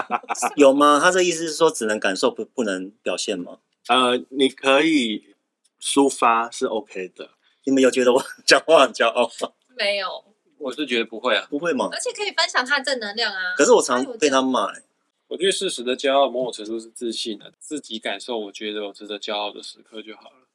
[0.56, 1.00] 有吗？
[1.02, 3.58] 他这意思是说只能感受不不能表现吗？
[3.88, 5.34] 呃，你可以
[5.80, 7.30] 抒发是 OK 的，
[7.64, 9.52] 你们有觉得我 讲话很骄傲吗？
[9.76, 10.24] 没有，
[10.58, 12.00] 我是觉得不会啊，不会吗而？
[12.00, 13.54] 且可以分享他的正能量啊。
[13.56, 14.82] 可是我常被他骂、欸，
[15.28, 20.46] 我觉得适时的骄傲，某种程度是自信的，自己感受，我觉得我值得骄傲的时刻就好了。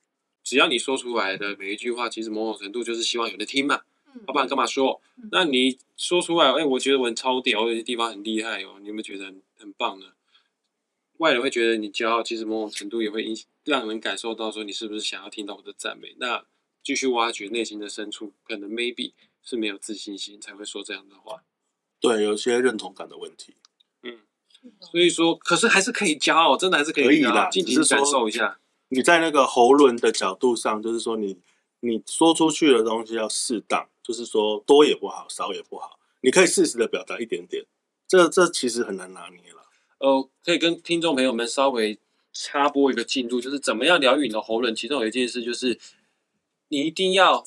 [0.43, 3.81] 只要你说出来的每一句话，其实某种程度就是希望有人听嘛，
[4.13, 5.29] 嗯要不然干嘛说嗯？
[5.31, 10.07] 那你说出来，哎、我觉得我很超屌，有些地方很厉害哦，你有没有觉得很很棒呢？
[11.17, 16.15] 外人会觉得你骄傲，其实某种程度也会影让人感受到说你是不是想要听到我的赞美。
[16.17, 16.43] 那
[16.83, 19.11] 继续挖掘内心的深处，可能 maybe
[19.43, 21.43] 是没有自信心才会说这样的话。
[21.99, 23.55] 对，有些认同感的问题。
[24.03, 24.19] 嗯
[24.91, 28.59] 所以说，可是还是可以骄傲，真的还是可以可以骄傲啦只是说尽情感受一下。
[28.89, 31.39] 你在那个喉轮的角度上，就是说你
[31.79, 37.65] 你说出去的东西要适当，就是说多也不好，少也不好，你可以适时的表达一点点，
[38.07, 39.65] 这这其实很难拿捏了。
[39.97, 41.97] 呃，可以跟听众朋友们稍微
[42.31, 44.75] 插播一个进度，就是怎么样疗愈你的喉咙。
[44.75, 45.79] 其中有一件事就是，
[46.67, 47.45] 你一定要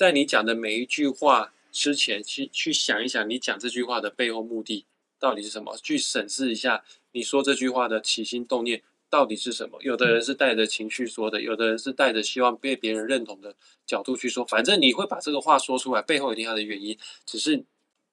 [0.00, 4.86] 在你讲的每一句话之前，去去想一想你讲这句话的背后目的
[5.18, 6.82] 到底是什么，去审视一下
[7.12, 9.78] 你说这句话的起心动念到底是什么。
[9.82, 14.42] 有的人是带着情绪说的，有的人是带着希望被别人认同的角度去说。
[14.42, 17.62] 反正你会把这个话说出来，背后一定有的原因，只是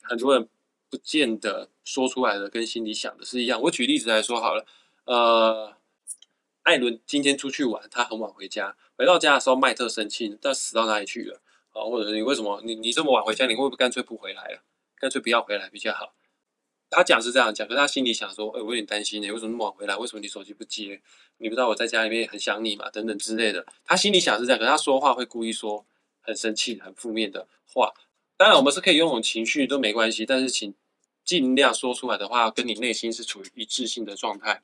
[0.02, 0.50] 很多人
[0.90, 3.62] 不见得说出来的跟心里想的是一样。
[3.62, 4.66] 我举例子来说好了，
[5.06, 5.74] 呃，
[6.64, 11.40] 艾伦今天出去玩，他很晚回家，回到家的时候，麦特生气，他死到哪里去了？
[11.78, 14.64] 啊，或者是你为什么你你这么晚回家，你会不会干脆不回来了？
[14.98, 16.14] 干脆不要回来比较好。
[16.90, 19.96] 他讲是这样讲，可是他心里想说，哎、我有点担心呢，为什么那么晚回来？
[19.98, 21.02] 为什么你手机不接？
[21.38, 22.90] 你不知道我在家里面很想你嘛？
[22.90, 23.66] 等等之类的。
[23.84, 25.86] 他心里想是这样，可是他说话会故意说
[26.22, 27.94] 很生气、很负面的话。
[28.38, 30.74] 当然，我们是可以拥有情绪都没关系，但是请
[31.26, 34.64] 尽量说出来的话，跟你内心是处于一致性的状态。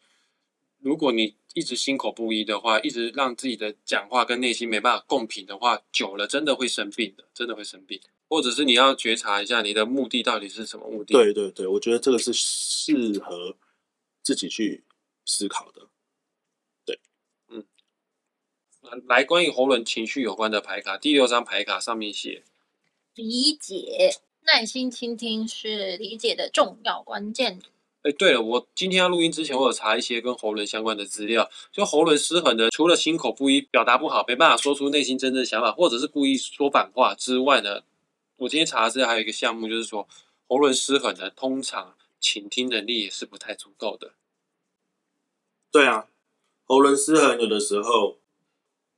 [0.84, 8.02] 如果你一直心口不一的话，一直让自己的讲话跟内心没办法共频的话，久了真的会生病的，真的会生病。
[8.28, 13.56] 或者是你要觉察一下你的目的到底是什么目的。，对对对，我觉得这个是适合
[14.22, 14.84] 自己去
[15.26, 15.88] 思考的。
[16.86, 17.00] 对，
[17.48, 17.64] 嗯
[19.06, 22.44] 来关于喉咙情绪有关的牌卡，第六张牌卡上面写，
[23.16, 24.10] 理解，
[24.42, 27.62] 耐心倾听是理解的重要关键。
[28.04, 31.50] 哎，对了，我今天要录音之前，我有查一些跟喉咙相关的资料。
[31.72, 37.82] 就喉咙失衡的，除了心口不一、表达不好、没办法说出内心真正的想法，或者是故意说反话之外呢，
[38.36, 40.06] 我今天查的资料还有一个项目，就是说
[40.50, 44.12] 喉咙失衡的，通常倾听能力也是不太足够的。
[45.72, 46.08] 对啊，
[46.66, 48.20] 喉轮失衡有的时候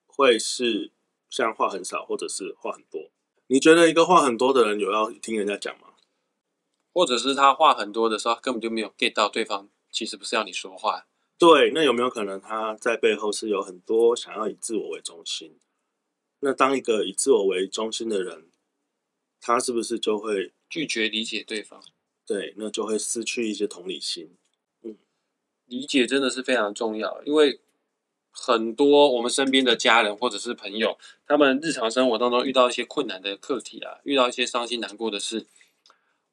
[0.08, 0.90] 会是
[1.30, 3.12] 像话很少，或者是话很多。
[3.46, 5.85] 你觉得一个话很多的人有要听人家讲吗？
[6.96, 11.08] 或者是他话很多的时候，根本就没有 get 到对方其实不是要你说话。
[11.38, 15.60] 对，那有没有可能他在背后是有很多想要以自我为中心？
[16.40, 18.46] 那当一个以自我为中心的人，
[19.42, 21.84] 他是不是就会拒绝理解对方，
[22.26, 24.38] 对，那就会失去一些同理心？
[24.84, 24.98] 嗯
[25.66, 27.60] 理解真的是非常重要，因为
[28.32, 35.48] 很多我们身边的家人或者是朋友，他们日常生活当中遇到一些困难的课题啊，遇到一些伤心难过的事，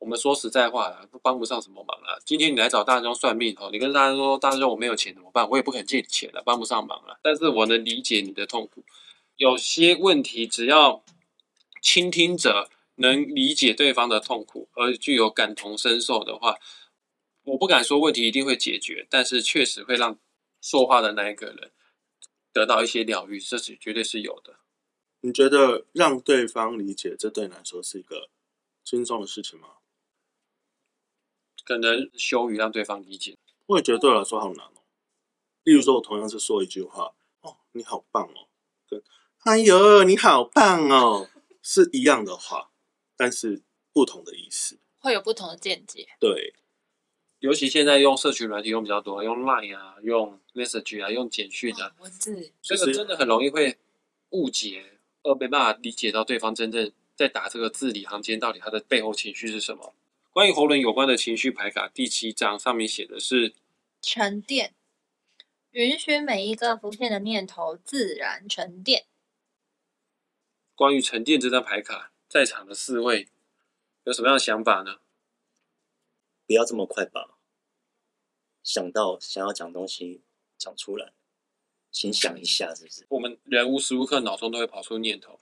[0.03, 2.21] 我们说实在话啦，帮不上什么忙了。
[2.27, 5.49] 今天你来找大师兄算命哦，你跟大师说，大师兄我没有钱怎么办？
[5.49, 7.21] 我也不肯借你钱了，帮不上忙了。
[7.23, 8.85] 但是我能理解你的痛苦，
[9.37, 11.05] 有些问题只要
[11.81, 16.57] 倾听者能理解对方的痛苦，而具有感同身受的话，
[17.45, 20.19] 我不敢说问题一定会解决，但是确实会让
[20.61, 21.71] 说话的那一个人
[22.53, 24.57] 得到一些疗愈，这是绝对是有的。
[25.21, 28.29] 你觉得让对方理解，这对你来说是一个
[28.83, 29.69] 轻松的事情吗？
[31.65, 34.83] 可能羞于让对方理解，我也觉得对我来说好难哦。
[35.65, 38.49] 例如说，我同样是说一句话，哦，你好棒哦，
[38.89, 39.03] 跟
[39.45, 41.29] 哎呦，你好棒哦，
[41.63, 42.71] 是一样的话，
[43.17, 44.79] 但是不同的意思。
[44.99, 46.09] 会有不同的见解。
[46.19, 46.55] 对，
[47.41, 53.79] 尤其现在用社群软体用比较多，用 Line 啊，用 Message 啊，用简讯啊，文字这个真的很容易会
[54.31, 59.95] 误解，而没办法理解到对方真正在打这个字里行间到底他的背后情绪是什么。
[60.33, 63.55] 关于喉轮有关的情绪牌卡第七章上面写的是
[64.01, 64.75] 沉淀，
[65.73, 69.05] 允许每一个浮现的念头自然沉淀。
[70.75, 73.29] 关于沉淀这张牌卡，在场的四位
[74.05, 75.01] 有什么样的想法呢？
[76.47, 77.37] 不要这么快把
[78.63, 80.23] 想到想要讲东西
[80.57, 81.13] 讲出来，
[81.91, 83.05] 先想一下，是不是？
[83.11, 85.39] 我们人无时无刻脑中都会跑出念头，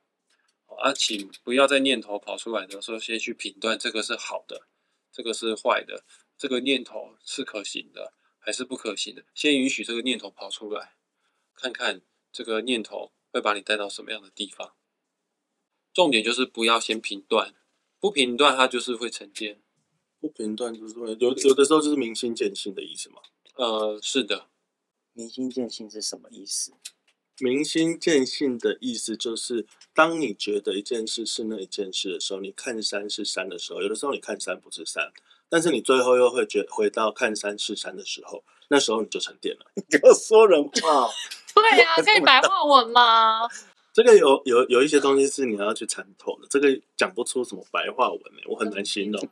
[0.66, 4.66] 好啊，请不要在念头跑出来的时候先去评断这个是好的，
[5.12, 6.04] 这个是坏的，
[6.36, 10.96] 这个念头是可行的还是不可行的，先允许这个念头跑出来，
[11.54, 14.74] 看看这个念头会把你带到什么样的地方。
[15.92, 17.54] 重点就是不要先评断，
[17.98, 19.62] 不评断它就是会沉淀。
[20.20, 23.22] 不评断就是会有有的时候就是明心见性的意思嘛。
[23.54, 24.50] 呃，是的，
[25.14, 26.74] 明心见性是什么意思？
[27.40, 35.10] 明心见性的意思就是，当你觉得一件事是那一件事的时候，你看山是山的时候，有的时候你看山不是山，
[35.48, 39.66] 但是你最后又会觉回到看山是山的时候，那时候你就沉淀了。
[39.76, 41.08] 你给我说人话。
[41.54, 43.48] 对啊，可以白话文吗？
[43.92, 49.28] 这个有有有一些东西是你要去参透的，这个讲不出什么白话文呢、我很难形容。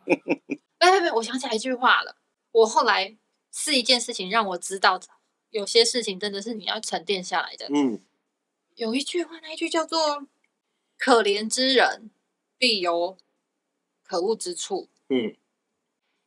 [0.79, 2.17] 哎，没，我想起来一句话了。
[2.51, 3.17] 我后来
[3.53, 4.99] 是一件事情让我知道，
[5.51, 7.67] 有些事情真的是你要沉淀下来的。
[7.71, 8.01] 嗯，
[8.77, 10.27] 有一句话，那一句叫做
[10.99, 12.11] “可怜之人
[12.59, 13.17] 必有
[14.03, 14.89] 可恶之处”。
[15.09, 15.35] 嗯，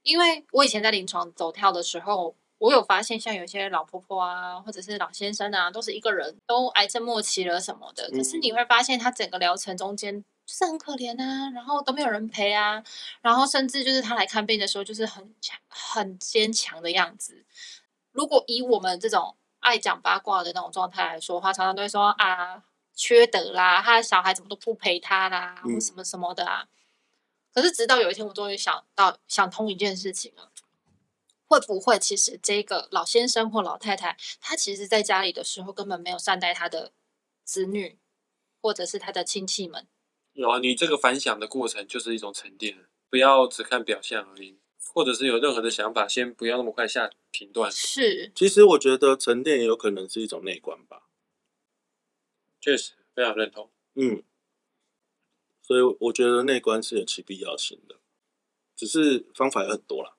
[0.03, 8.09] 因为我以前在临床走跳的时候，我有发现，像有些老婆婆啊，或者是老先生啊，都是一个人，都癌症末期了什么的。
[8.11, 12.83] 可是你会发现，他整个疗程中间就是很可怜啊，然后都没有人陪啊，
[13.21, 17.45] 然后甚至就是他来看病的时候，就是很强、很坚强的样子。
[18.11, 22.63] 如果以我们这种爱讲八卦的那种状态来说的话，常常都会说啊，
[22.95, 26.67] 缺德啦，他的小孩怎么都不陪他啦，或嗯什么什么的啊。
[27.53, 30.51] 可是直到有一天，我终于想到想通一件事情了。
[31.47, 36.93] 会不会其实这个老先生或老太太，他其实在家里的时候根本没有善待他的
[37.43, 37.99] 子女，
[38.61, 39.85] 或者是他的亲戚们？
[40.31, 44.60] 有啊，你这个反响的过程就是一种沉淀，不要只看表象而已，
[44.93, 47.71] 或者是有任何的想法，先不要那么快下评断。
[47.71, 51.07] 是，其实我觉得沉淀也有可能是一种内观吧。
[52.59, 53.71] 确实非常认同。
[53.95, 54.23] 嗯，
[55.61, 57.95] 所以我觉得内观是有其必要性的，
[58.75, 60.15] 只是方法有很多啦。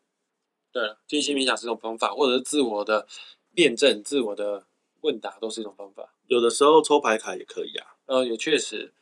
[0.73, 3.07] 对了，静心冥想是一种方法，或者是自我的
[3.55, 4.67] 辩证、自我的
[5.03, 6.15] 问答都是一种方法。
[6.27, 7.95] 有的时候抽牌卡也可以啊。
[8.07, 8.93] 呃，也确实，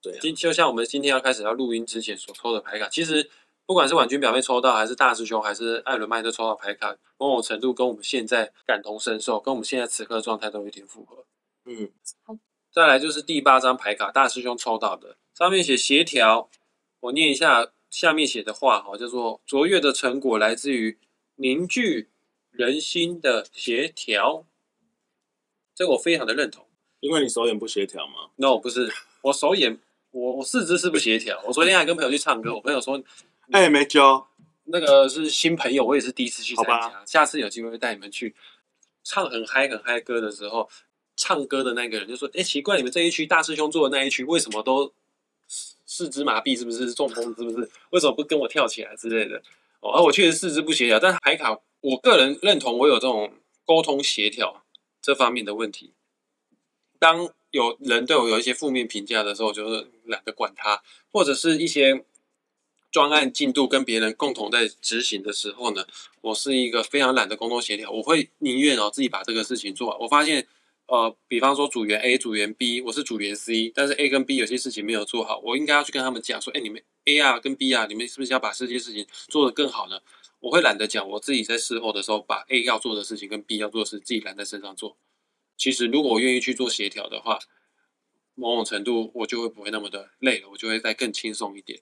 [0.00, 3.30] 对啊，今就像我们今天要开始要录音之前所抽的牌卡，其实
[3.72, 11.24] 不管是婉君表妹抽到，还是大师兄，还是艾伦麦特抽到牌卡，某种程度跟我们现在感同身受，跟我们现在此刻的状态都有点符合。
[11.64, 11.88] 嗯，
[12.22, 12.36] 好
[12.70, 16.50] 再来就是第八张牌卡，大师兄抽到的，上面写协调，
[17.00, 20.98] 我念一下下面写的话哈，叫做卓越的成果来自于
[21.36, 22.10] 凝聚
[22.50, 24.44] 人心的协调，
[25.74, 26.66] 这个我非常的认同。
[27.00, 28.28] 因为你手眼不协调吗。
[28.36, 29.80] no 不是，我手眼
[30.10, 31.42] 我我四肢是不协调。
[31.46, 33.02] 我昨天还跟朋友去唱歌，我朋友说
[33.52, 34.28] 哎、没教。
[34.64, 38.34] 那个是新朋友，我也是第一次去参好加，下次有机会会带你们去
[39.04, 40.68] 唱很嗨很嗨歌的时候，
[41.16, 44.92] 唱歌的那个人就说：“哎、奇怪，你们这一区大师兄坐的那一区为什么都
[45.48, 46.56] 四四肢麻痹？
[46.56, 47.22] 是不是中风？
[47.36, 47.68] 是不是？
[47.90, 49.42] 为什么不跟我跳起来之类的？”
[49.80, 53.34] 哦，而我确实四肢不协调，但海卡我个人认同我有这种
[53.66, 54.64] 沟通协调
[55.02, 55.92] 这方面的问题。
[57.00, 62.04] 当有人对我有一些负面评价的时候，我就是懒得管他，或者是一些
[62.92, 65.86] 专案进度跟别人共同在执行的时候呢，
[66.20, 69.96] 我是一个非常懒得沟通协调，我会宁愿哦自己把这个事情做。
[69.98, 70.46] 我发现，
[70.86, 79.98] 呃，比方说组员 A、组员 B，我是组员 C，但是 A 跟 B 有些事情没有做好，我应该要去跟他们讲说，哎，你们 A 啊跟 B 啊，你们是不是要把这些事情做得更好呢？
[80.40, 84.98] 我会懒得讲，我自己在事后的时候把 A 要做的事情跟 B 要做的事自己揽在身上做。
[85.56, 87.38] 其实如果我愿意去做协调的话，
[88.34, 91.80] 某种程度我就会不会那么的累了，我就会再更轻松一点。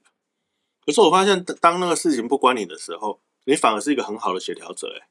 [0.91, 4.93] 可是我发现，当那个事情不关你的时候，你反而是一个很好的协调者。
[5.01, 5.07] 哎，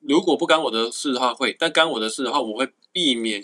[0.00, 3.40] 如果不干我的事的话会，但干我的事的话，我会避免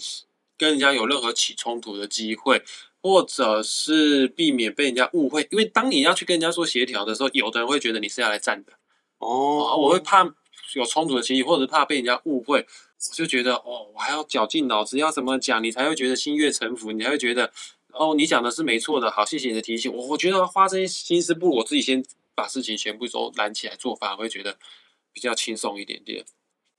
[0.56, 2.64] 跟人家有任何起冲突的机会，
[3.00, 5.46] 或者是避免被人家误会。
[5.52, 8.72] 因为当你要去跟人家说协调的时候，有的人会觉得你是要来站的，
[9.18, 10.24] 哦啊，我会怕
[10.74, 17.52] 有冲突的情绪，或者怕被人家误会，我就觉得哦，我还要绞尽脑汁要怎么讲，你才会觉得心悦诚服，你才会觉得
[17.98, 19.92] 哦，你讲的是没错的，好，谢谢你的提醒。
[19.92, 24.56] 我我觉得花这些心思，不如我自己先把事情全部都揽起来做，反而会觉得
[25.12, 26.24] 比较轻松一点点。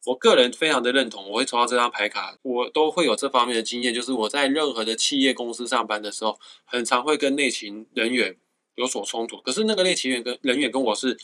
[0.06, 8.38] 我个人非常的认同，我会抽到这张牌卡，我都会有这方面的经验，就是我在任何的企业公司上班的时候，很常会跟内勤人员
[8.76, 9.42] 有所冲突。
[9.42, 11.20] 可是那个内勤员跟人员跟我是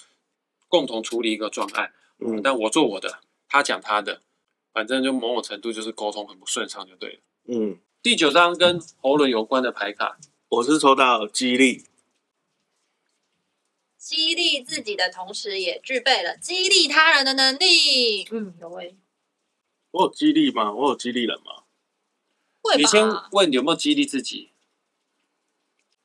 [0.68, 4.22] 共同处理一个专案，嗯，嗯，但我做我的，他讲他的，
[4.74, 7.20] 反正就某种程度就是沟通很不顺畅就对了。
[7.48, 11.86] 嗯，第九张跟喉轮有关的牌卡，我是抽到激励，
[13.97, 18.24] 激励自己的同时，也具备了激励他人的能力。
[18.30, 18.95] 嗯，有诶，
[19.89, 20.72] 我有激励吗？
[20.72, 21.64] 我有激励人吗？
[22.62, 23.28] 会你先吧？
[23.32, 24.51] 问有没有激励自己？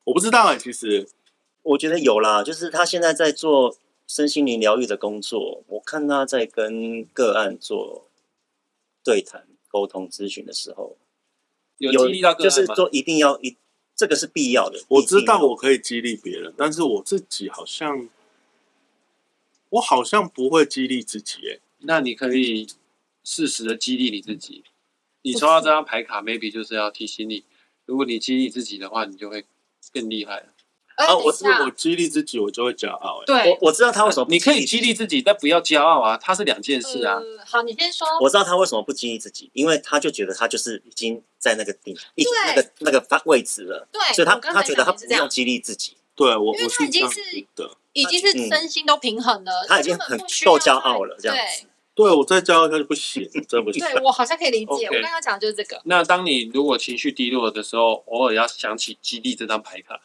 [0.05, 1.07] 我不知道哎、其实
[1.61, 3.77] 我觉得有啦，就是他现在在做
[4.07, 8.09] 身心灵疗愈的工作，我看他在跟个案做
[9.05, 10.97] 对谈、沟通、咨询的时候，
[11.89, 12.45] 有激励到个案吗？
[12.45, 13.57] 就是说一定要一，
[13.97, 14.81] 这个是必要的。
[14.89, 18.09] 我知道我可以激励别人，但是我自己好像，
[19.71, 22.67] 我好像不会激励自己哎、那你可以
[23.25, 24.65] 适时的激励你自己。
[25.23, 27.45] 你抽到这张牌卡，maybe 就是要提醒你，
[27.87, 29.45] 如果你激励自己的话，你就会
[29.93, 30.47] 更厉害了。
[30.97, 37.15] 哎，啊我等一下我激励自己，我就会骄傲哎、对我，我知道他为什么不你可以激励自己，但不要骄傲啊，他是两件事啊。
[37.15, 38.07] 呃好，你先说。
[38.21, 53.85] 我知道他为什么不激励自己，因为他就觉得他就是已经在那个顶一对那个那个发位置了，对，所以他我刚才他觉得他不用激励自己，对我因为我是这样他已经是子的，已经是身心都平衡了，他已经根本很不需要够骄傲了这样对子对我再骄傲下就不行，真不行。
[53.85, 54.87] 对，我好像可以理解。
[54.87, 55.79] OK 我刚刚讲的就是这个。
[55.85, 60.01] 那当你如果情绪低落的时候，偶尔要想起激励这张牌卡。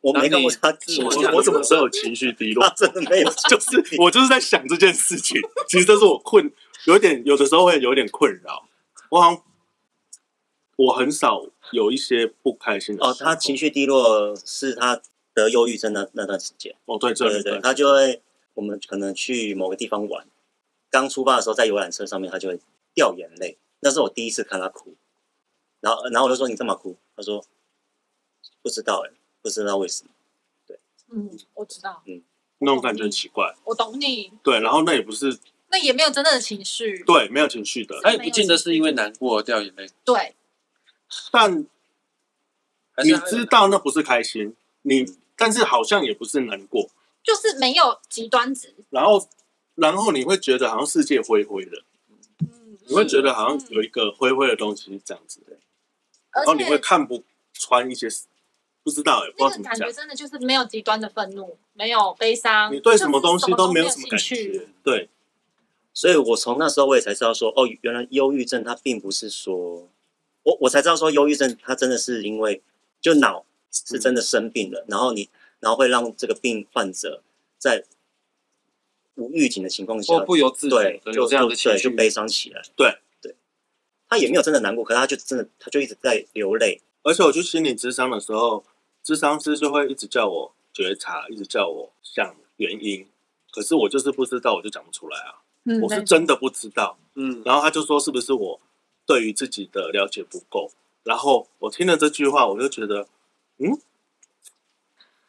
[0.00, 2.74] 我没看过他自我我我什么时候有情绪低落 他？
[2.74, 6.50] 真的没有，就是我就是在想这件事情，其实这是我困，
[6.86, 8.68] 有点有的时候会有点困扰。
[9.10, 9.42] 我好像
[10.76, 15.00] 我很少有一些不开心的哦，他情绪低落是他
[15.34, 18.22] 得忧郁症那那段时间，哦，对对对对，对他就会
[18.54, 20.26] 我们可能去某个地方玩，
[20.90, 22.60] 刚出发的时候在游览车上面，他就会
[22.94, 24.94] 掉眼泪，那是我第一次看他哭，
[25.80, 26.96] 然后然后我就说你干嘛哭？
[27.16, 27.44] 他说
[28.62, 29.10] 不知道哎、
[29.48, 30.10] 不知道为什么。
[30.66, 30.78] 对
[31.10, 32.22] 嗯，我知道，嗯
[32.58, 33.54] 那种感觉很奇怪。
[33.64, 34.32] 我懂你。
[34.42, 35.38] 对，然后那也不是
[35.70, 37.04] 那也没有真正的情绪。
[37.04, 40.34] 对没有情绪的，他也不见得是因为难过掉眼泪，对，
[41.30, 41.60] 但
[43.04, 46.90] 你知道那不是开心，你但是好像也不是难过，
[47.22, 48.74] 就是没有极端值。
[48.90, 49.28] 然后
[49.76, 51.84] 然后你会觉得好像世界灰灰的，
[52.40, 55.56] 嗯，你会觉得好像有一个灰灰的东西这样子的，
[56.32, 57.22] 然后你会看不
[57.52, 58.08] 穿一些，
[58.88, 65.10] 不知道哎，不知道怎么讲那个感觉，真的就是没有极端的愤怒，没有悲伤，你对什么东西都没有有什么感觉。，对，
[65.92, 69.88] 所以我从那时候我也才知道说，哦，原来忧郁症它并不是说，
[70.44, 72.62] 我我才知道说忧郁症它真的是因为
[73.00, 75.28] 就脑是真的生病了，然后你
[75.60, 77.22] 然后会让这个病患者
[77.58, 77.84] 在
[79.16, 81.96] 无预警的情况下，不由自主对就的有这样的情绪就对就。
[81.96, 82.62] 悲伤起来。
[82.76, 83.34] 对对，
[84.08, 86.80] 他也没有真的难过，可是他就真的他就一直在流泪。
[87.02, 88.64] 而且我去心理咨商的时候，
[89.08, 93.08] 咨商师就会一直叫我觉察，一直叫我想原因，
[93.50, 96.98] 可是我就是不知道，我就讲不出来啊，嗯我是真的不知道。
[97.14, 98.60] 嗯，然后他就说是不是我
[99.06, 100.70] 对于自己的了解不够？
[101.04, 103.08] 然后我听了这句话，我就觉得，
[103.56, 103.80] 嗯，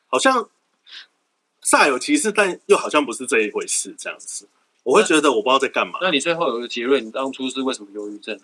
[0.08, 0.50] 好像
[1.64, 4.50] 煞有其事，但又好像不是这一回事，这样子，
[4.84, 6.00] 我会觉得我不知道在干嘛。
[6.02, 8.38] 那你最后有个结论，你当初是为什么忧郁症？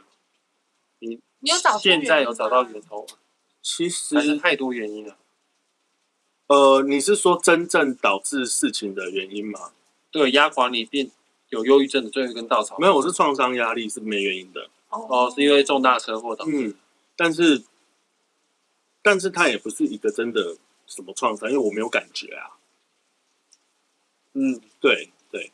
[1.00, 3.16] 你你有找现在有找到源头吗？
[3.62, 5.18] 其实，还是太多原因了？
[6.48, 9.72] 呃，你是说真正导致事情的原因吗？
[10.12, 11.10] 对，压垮你变
[11.50, 12.78] 有忧郁症的最后一根稻草。
[12.80, 14.70] 没有，我是创伤压力是没原因的。
[14.90, 16.52] 哦，是因为重大车祸导致。
[16.54, 16.74] 嗯，
[17.16, 17.64] 但是，
[19.02, 22.52] 但是它也不是一个真的什么创伤，因为我没有感觉啊。
[24.34, 25.52] 嗯，对对，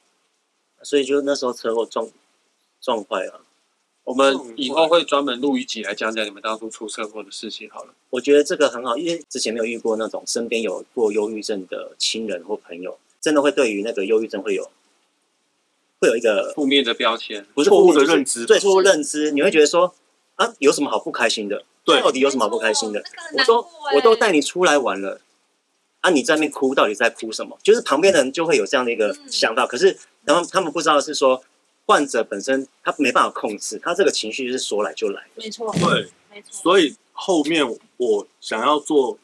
[0.83, 2.09] 所以就那时候车祸撞
[2.81, 3.45] 撞坏了。
[4.03, 7.69] 我们以后会专门录一集来讲讲你们当初出车祸的事情。
[7.69, 14.69] 好了，我觉得这个很好，因为之前没有遇过那种身边有过忧郁症的亲人或朋友，真的会对于那个忧郁症会有
[15.99, 17.45] 会有一个负面的标签。
[17.53, 19.93] 不是错误的认知对错误认知，你会觉得说
[20.35, 21.63] 啊，有什么好不开心的？
[21.83, 25.19] 对到底有什么好不开心的我说我都带你出来玩了，
[26.01, 27.57] 啊，你在那边哭，到底在哭什么？
[27.63, 31.43] 就是旁边的人就会有这样的一个嗯想法，可是然后他们不知道的是说，
[31.85, 35.23] 患者本身他没办法控制，他这个情绪就是说来就来。
[35.35, 37.65] 没错，对，没错，所以后面
[37.97, 39.17] 我想要做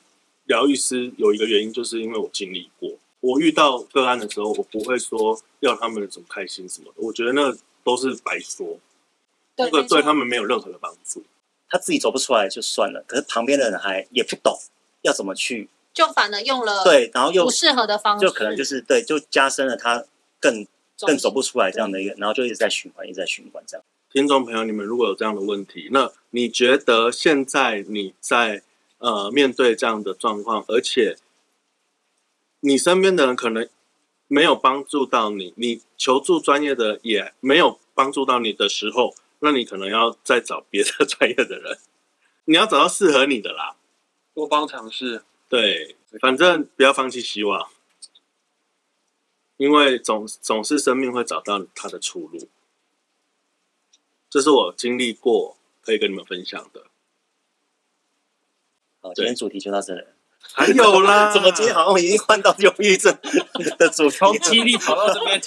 [0.46, 2.92] 疗愈师，有一个原因，就是因为我经历过。
[3.20, 8.78] 我遇到个案的时候，我不会说要他们怎么开心什么的，我觉得那都是白说，
[9.56, 11.24] 那个对他们没有任何的帮助。
[11.70, 14.58] 他自己走不出来就算了，可是旁边的人还也不懂
[15.02, 20.06] 要怎么去就反而用了对，然后又不适合的方式，就可能就是对，就加深了他
[20.40, 23.86] 更走更走不出来这样的一个，然后就一直在循环，一直在循环这样。
[24.12, 28.64] 听众朋友，你们如果有这样的问题，那你觉得现在你在
[29.00, 31.18] 呃面对这样的状况，而且
[32.62, 33.68] 你身边的人可能
[34.28, 41.78] 没有帮助到你，你求助专业的也没有帮助到你的时候，那你可能要再找别的专业的人，
[42.46, 43.76] 你要找到适合你的啦。
[44.34, 45.24] 多方尝试。
[45.50, 47.70] 对，反正不要放弃希望，
[49.58, 52.48] 因为总总是生命会找到它的出路。
[54.30, 56.86] 这是我经历过，可以跟你们分享的。
[59.02, 60.08] 好，今天主题就到这里了。
[60.54, 63.18] 还有啦， 怎么今天好像已经换到忧郁症
[63.78, 65.42] 的主题从激励跑到这边，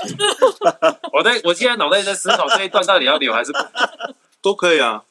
[1.12, 3.68] 我在我现在脑袋在思考这一段到底要留还是不留。
[4.42, 5.04] 都可以啊？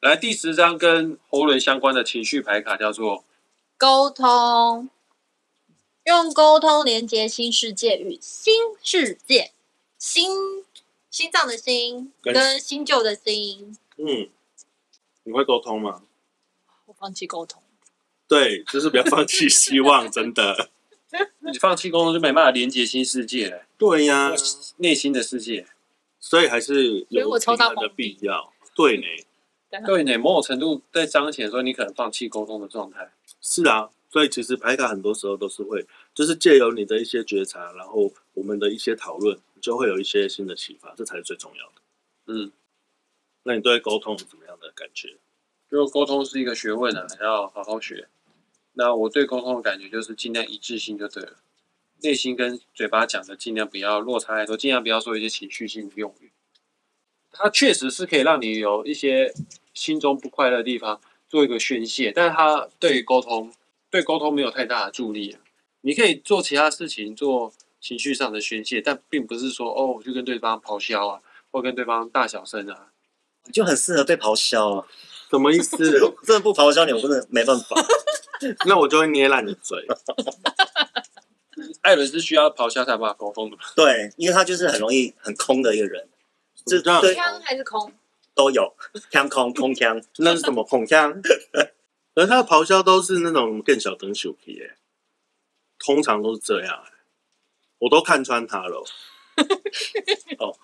[0.00, 3.24] 来第十张跟喉轮相关的情绪牌卡叫做
[3.76, 4.88] 沟通，
[6.08, 9.52] 用沟通连接新世界与新世界，
[9.98, 10.64] 心
[11.10, 13.76] 心脏的心跟跟新旧的心。
[13.98, 14.30] 嗯，
[15.24, 16.00] 你会沟通吗？
[16.86, 17.62] 我放弃沟通，
[18.26, 20.70] 对，就是不要放弃希望，真的。
[21.40, 24.32] 你放弃沟通就没办法连接新世界了，对呀、
[24.78, 25.66] 内心的世界。
[26.18, 28.50] 所以还是有我抽到平衡的必要。
[28.74, 29.04] 对呢，
[29.86, 33.12] 对呢，某种程度在彰显说你可能放弃沟通的状态。
[33.42, 41.74] 是啊，所以其实牌卡很多时候都是会，就是借由你的一些觉察，然后我们的一些讨论，就会有一些新的启发，这才是最重要的。
[42.26, 42.50] 嗯，
[43.42, 45.16] 那你对沟通有怎么样的感觉？
[45.70, 48.08] 就沟通是一个学问啊，要好好学。
[48.72, 51.36] 那我对沟通的感觉就是尽量一致性就对了，
[52.02, 56.30] 内心跟嘴巴讲的尽量不要落差太多，尽量不要说一些情绪性的用语。
[57.30, 59.34] 它确实是可以让你有一些
[59.74, 60.98] 心中不快乐的地方
[61.28, 63.52] 做一个宣泄，但是它对于沟通
[63.90, 65.40] 对沟通没有太大的助力、啊。
[65.80, 71.20] 你可以做其他事情，做情绪上的宣泄，但并不是说哦，我就跟对方咆哮啊，
[71.50, 72.88] 或跟对方大小声啊，
[73.46, 74.86] 你就很适合被咆哮啊！
[75.30, 75.76] 什么意思？
[76.24, 77.76] 真的不咆哮你，我真的没办法。
[78.66, 79.86] 那我就会捏烂你嘴。
[81.82, 83.62] 艾伦是需要咆哮才有办法沟通的嘛。
[83.74, 86.08] 对，因为他就是很容易很空的一个人，
[86.64, 87.92] 这这样对枪还是空？
[88.34, 88.74] 都有
[89.10, 90.00] 腔空空腔。
[90.18, 91.20] 那是什么空腔？
[92.18, 94.76] 而他的咆哮都是那种更小灯小皮耶，
[95.78, 96.92] 通常都是这样欸
[97.78, 98.84] 我都看穿他了。
[100.40, 100.58] 哦，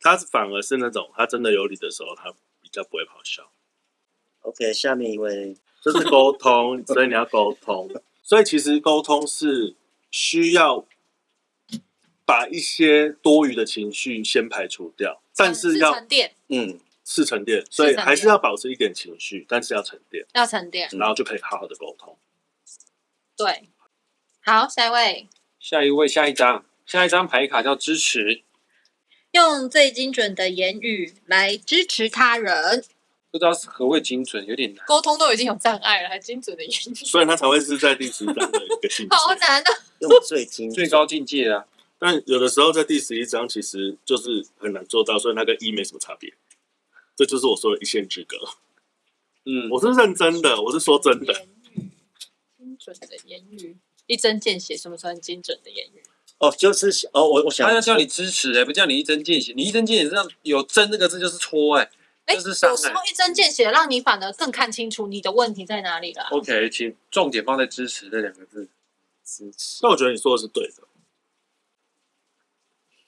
[0.00, 3.50] 他反而是那种他真的有理的时候，他比较不会咆哮。
[4.42, 7.90] OK，下面一位就是沟通，所以你要沟通。
[8.22, 9.74] 所以其实沟通是
[10.12, 10.86] 需要
[12.24, 16.78] 把一些多余的情绪先排除掉，但是要沉淀，嗯，
[17.14, 20.88] 是沉淀，所以还是要保持一点情绪，但是要沉淀，要沉淀。
[20.92, 22.16] 然后就可以好好的沟通。
[23.36, 23.68] 对，
[24.40, 25.28] 好，下一位，
[25.60, 28.42] 下一位，下一张，下一张牌卡叫支持，
[29.32, 32.82] 用最精准的言语来支持他人。
[33.30, 34.86] 不知道是何谓精准，有点难。
[34.86, 39.14] 沟通都已经有障碍了，还精准的言语，所以他才会是在第十章的一个性质。
[39.14, 39.70] 好难啊！
[40.00, 41.66] 用最精最高境界啊，
[41.98, 46.32] 但有的时候在第十一章其实就是很难做到，所以那跟一没什么差别。
[47.16, 48.36] 这就是我说的一线之隔。
[49.44, 51.32] 嗯，我是认真的，我是说真的。
[51.34, 51.88] 言语，
[52.58, 56.02] 精准的言语，一针见血，什么算精准的言语？
[56.38, 59.52] 哦，就是哦，我我想他要叫你支持、欸，不叫你一针见血。
[59.54, 61.90] 你一针见血，这样有针那个字就是戳哎、
[62.24, 66.24] 哎，这是伤害有时候一针见血，让你反而更看清楚你的问题在哪里了。
[66.32, 68.68] OK，请重点放在支持这两个字。
[69.24, 69.78] 支持。
[69.82, 70.82] 那我觉得你说的是对的，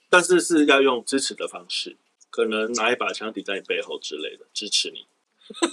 [0.09, 1.97] 但是是要用支持的方式，
[2.35, 5.07] 可能拿一把枪抵在你背后之类的支持你，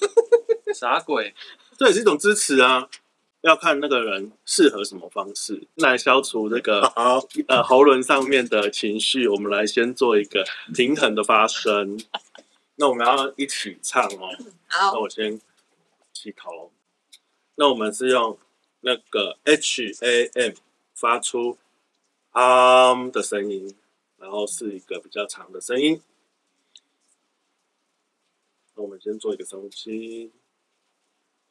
[0.75, 1.33] 啥鬼？
[1.75, 2.87] 这也是一种支持啊。
[3.41, 9.27] 要看那个人适合什么方式来消除这个 好，呃喉轮上面的情绪。
[9.27, 10.45] 我们来先做一个
[10.75, 11.99] 平衡的发声。
[12.75, 14.29] 那我们要一起唱哦。
[14.67, 15.41] 好那，我先
[16.13, 16.71] 起头。
[17.55, 18.37] 那我们是用
[18.81, 20.53] 那个 H A M
[20.93, 21.57] 发出
[22.33, 23.75] um 的声音，
[24.19, 25.99] 然后是一个比较长的声音。
[28.75, 30.31] 那我们先做一个深呼吸，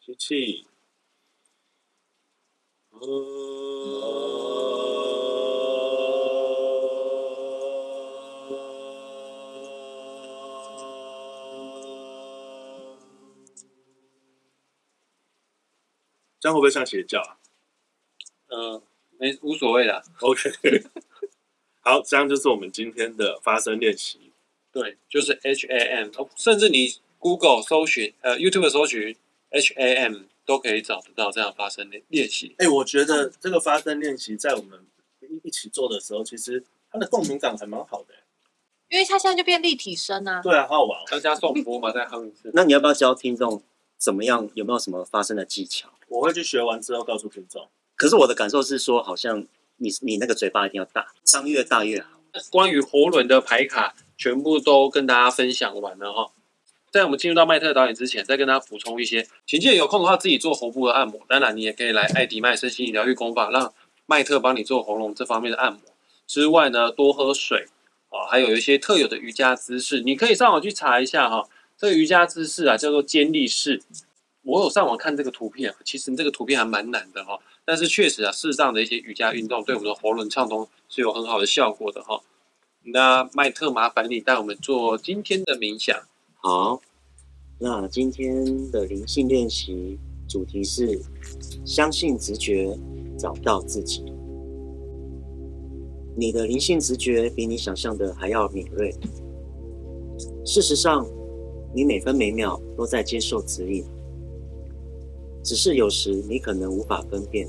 [0.00, 0.66] 吸气。
[16.42, 17.36] 这样会不会像邪教啊
[18.48, 18.82] 嗯、
[19.18, 20.02] 没无所谓的。
[20.20, 20.50] ？OK，
[21.80, 24.32] 好，这样就是我们今天的发声练习。
[24.72, 26.88] 对，就是 H A M，哦甚至你
[27.20, 29.14] Google 搜寻，呃，YouTube 搜寻
[29.50, 32.56] H A M 都可以找得到这样发声练练习。
[32.58, 34.80] 哎、我觉得这个发声练习在我们
[35.20, 38.14] 一一起做的时候，其实它的共鸣感还蛮好的、
[38.88, 40.40] 因为它现在就变立体声啊。
[40.42, 41.04] 对啊，好好玩、哦。
[41.12, 42.50] 要加颂钵嘛，再哼一次。
[42.54, 43.62] 那你要不要教听众
[43.98, 44.48] 怎么样？
[44.54, 45.90] 有没有什么发声的技巧？
[46.08, 47.68] 我会去学完之后告诉听众。
[47.96, 49.46] 可是我的感受是说，好像
[49.76, 52.18] 你你那个嘴巴一定要大，张越大越好。
[52.50, 56.32] 关于喉轮的牌卡，全部都跟大家分享完了哈。
[56.90, 61.20] 在我们进入到麦特导演之前，再跟大家补充一些，请记得有空的话自己做喉部的按摩。
[61.28, 63.72] 当然，你也可以来艾迪麦身心疗愈工坊，让
[64.06, 65.80] 麦特帮你做喉咙这方面的按摩。
[66.26, 67.68] 之外呢，多喝水
[68.08, 71.48] 啊，还有一些特有的瑜伽姿势，你可以上网去查一下哈。
[71.78, 73.82] 这个瑜伽姿势啊，叫做尖立式。
[74.42, 77.38] 我有上网看这个图片，其实这个图片还蛮难的哈。
[77.64, 82.20] 但是确实啊，适当的一些瑜伽运动对我们的喉咙畅通是有很好的效果的哈。
[82.82, 85.96] 那麦特，麻烦你带我们做今天的冥想。
[86.42, 86.80] 好，
[87.58, 90.98] 那今天的灵性练习主题是
[91.66, 92.74] 相信直觉，
[93.18, 94.02] 找到自己。
[96.16, 98.90] 你的灵性直觉比你想象的还要敏锐。
[100.42, 101.06] 事实上，
[101.74, 103.84] 你每分每秒都在接受指引，
[105.44, 107.46] 只是有时你可能无法分辨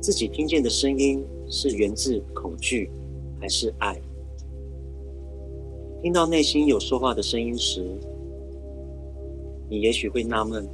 [0.00, 2.90] 自己听见的声音是源自恐惧
[3.38, 4.00] 还是爱。
[6.02, 7.80] 听到内心有说话的声音时，
[9.70, 10.68] 你也许会纳闷：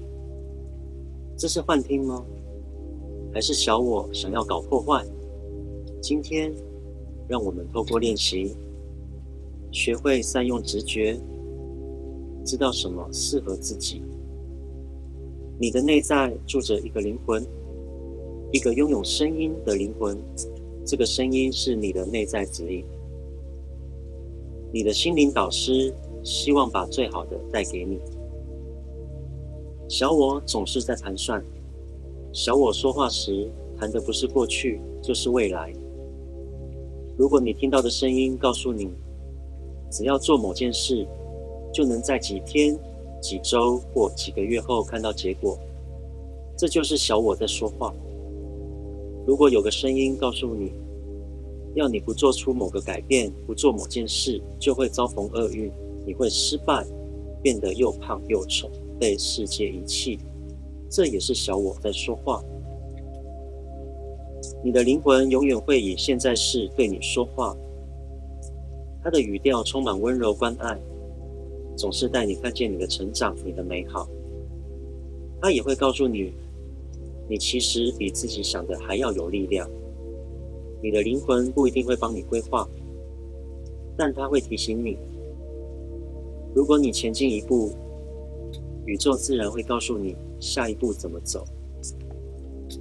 [1.36, 2.24] 这是幻听吗？
[3.30, 5.04] 还是小我想要搞破坏？
[6.00, 6.50] 今天，
[7.28, 8.56] 让我们透过练习，
[9.70, 11.20] 学会善用直觉，
[12.42, 14.02] 知道什么适合自己。
[15.60, 17.46] 你的内在住着一个灵魂，
[18.50, 20.16] 一个拥有声音的灵魂。
[20.86, 22.82] 这个声音是你的内在指引。
[24.70, 27.98] 你的心灵导师希望把最好的带给你。
[29.88, 31.42] 小我总是在盘算，
[32.32, 35.72] 小我说话时谈的不是过去，就是未来。
[37.16, 38.90] 如果你听到的声音告诉你，
[39.90, 41.06] 只要做某件事，
[41.72, 42.78] 就能在几天、
[43.22, 45.58] 几周或几个月后看到结果，
[46.58, 47.94] 这就是小我在说话。
[49.26, 50.72] 如果有个声音告诉你，
[51.74, 55.70] 要你不做出某个改变，不做某件事，就会遭逢厄运，
[56.06, 56.84] 你会失败，
[57.42, 60.18] 变得又胖又丑，被世界遗弃。
[60.90, 62.42] 这也是小我在说话。
[64.64, 67.56] 你的灵魂永远会以现在式对你说话，
[69.04, 70.80] 他的语调充满温柔关爱，
[71.76, 74.08] 总是带你看见你的成长，你的美好。
[75.40, 76.32] 他也会告诉你，
[77.28, 79.68] 你其实比自己想的还要有力量。
[80.82, 82.68] 你的灵魂不一定会帮你规划，
[83.96, 84.96] 但它会提醒你：
[86.54, 87.72] 如果你前进一步，
[88.86, 91.44] 宇宙自然会告诉你下一步怎么走。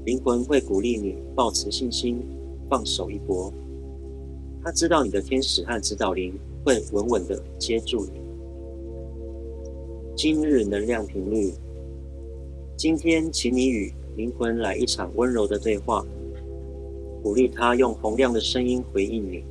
[0.05, 2.21] 灵魂会鼓励你保持信心，
[2.69, 3.51] 放手一搏。
[4.63, 6.33] 他知道你的天使和指导灵
[6.63, 8.19] 会稳稳的接住你。
[10.15, 11.53] 今日能量频率，
[12.75, 16.05] 今天请你与灵魂来一场温柔的对话。
[17.21, 19.43] 鼓励他用洪亮的声音回应你，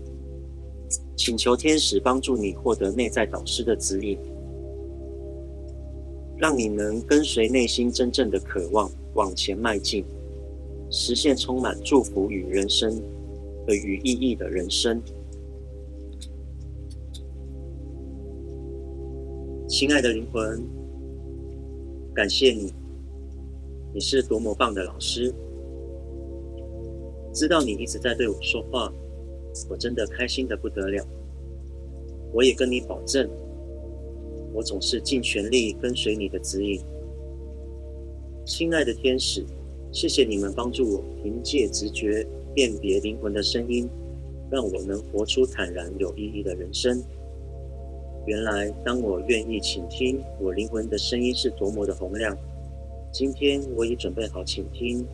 [1.16, 4.18] 请求天使帮助你获得内在导师的指引，
[6.38, 10.04] 让你能跟随内心真正的渴望往前迈进，
[10.90, 12.90] 实现充满祝福与人生
[13.66, 15.02] 的与意义的人生。
[19.68, 20.62] 亲爱的灵魂，
[22.14, 22.72] 感谢你，
[23.92, 25.34] 你是多么棒的老师。
[27.36, 28.90] 知道你一直在对我说话，
[29.68, 31.06] 我真的开心的不得了。
[32.32, 33.28] 我也跟你保证，
[34.54, 36.80] 我总是尽全力跟随你的指引。
[38.46, 39.44] 亲爱的天使，
[39.92, 43.86] 谢谢你们帮助我凭借直觉辨别灵魂的声音，
[44.50, 47.02] 让我能活出坦然有意义的人生。
[48.24, 52.34] 原来，当我愿意倾听我灵魂的声音是多么的洪亮。
[53.12, 55.06] 今天我已准备好倾听。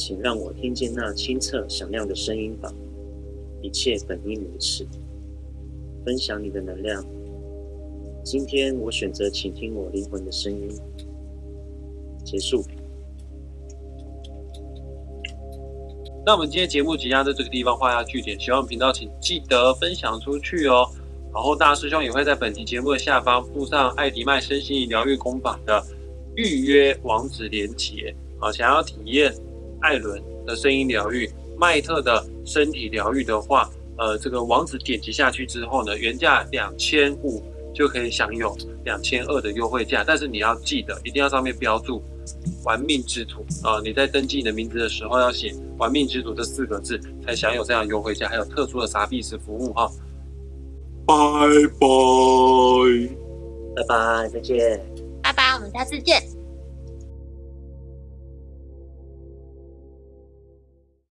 [0.00, 2.72] 请让我听见那清澈响亮的声音吧，
[3.60, 4.86] 一切本应如此。
[6.06, 7.04] 分享你的能量。
[8.24, 10.70] 今天我选择倾听我灵魂的声音。
[12.24, 12.64] 结束。
[16.24, 20.88] 那我们今天节目即将在这个地方画下句点，喜欢频道请记得分享出去哦。
[21.30, 25.84] 然后大师兄也会在本期节目的下方附上艾迪麦身心疗愈工坊的
[26.36, 29.34] 预约网址连接啊，想要体验
[29.80, 37.42] 艾伦的声音疗愈、麦特的身体疗愈的话，呃，这个网址点击下去之后呢，原价两千五，
[37.74, 40.02] 就可以享有两千二的优惠价。
[40.06, 42.02] 但是你要记得，一定要上面标注
[42.64, 43.80] “玩命之徒”啊！
[43.84, 49.90] 你在登记你的名字的时候要写“玩命之徒”这四个字，才享有这样的优惠价，还有特殊的傻币式服务哈。
[51.06, 51.14] 拜
[51.78, 51.86] 拜。
[53.76, 54.80] 拜拜，再见。
[55.22, 56.39] 拜拜，我们下次见。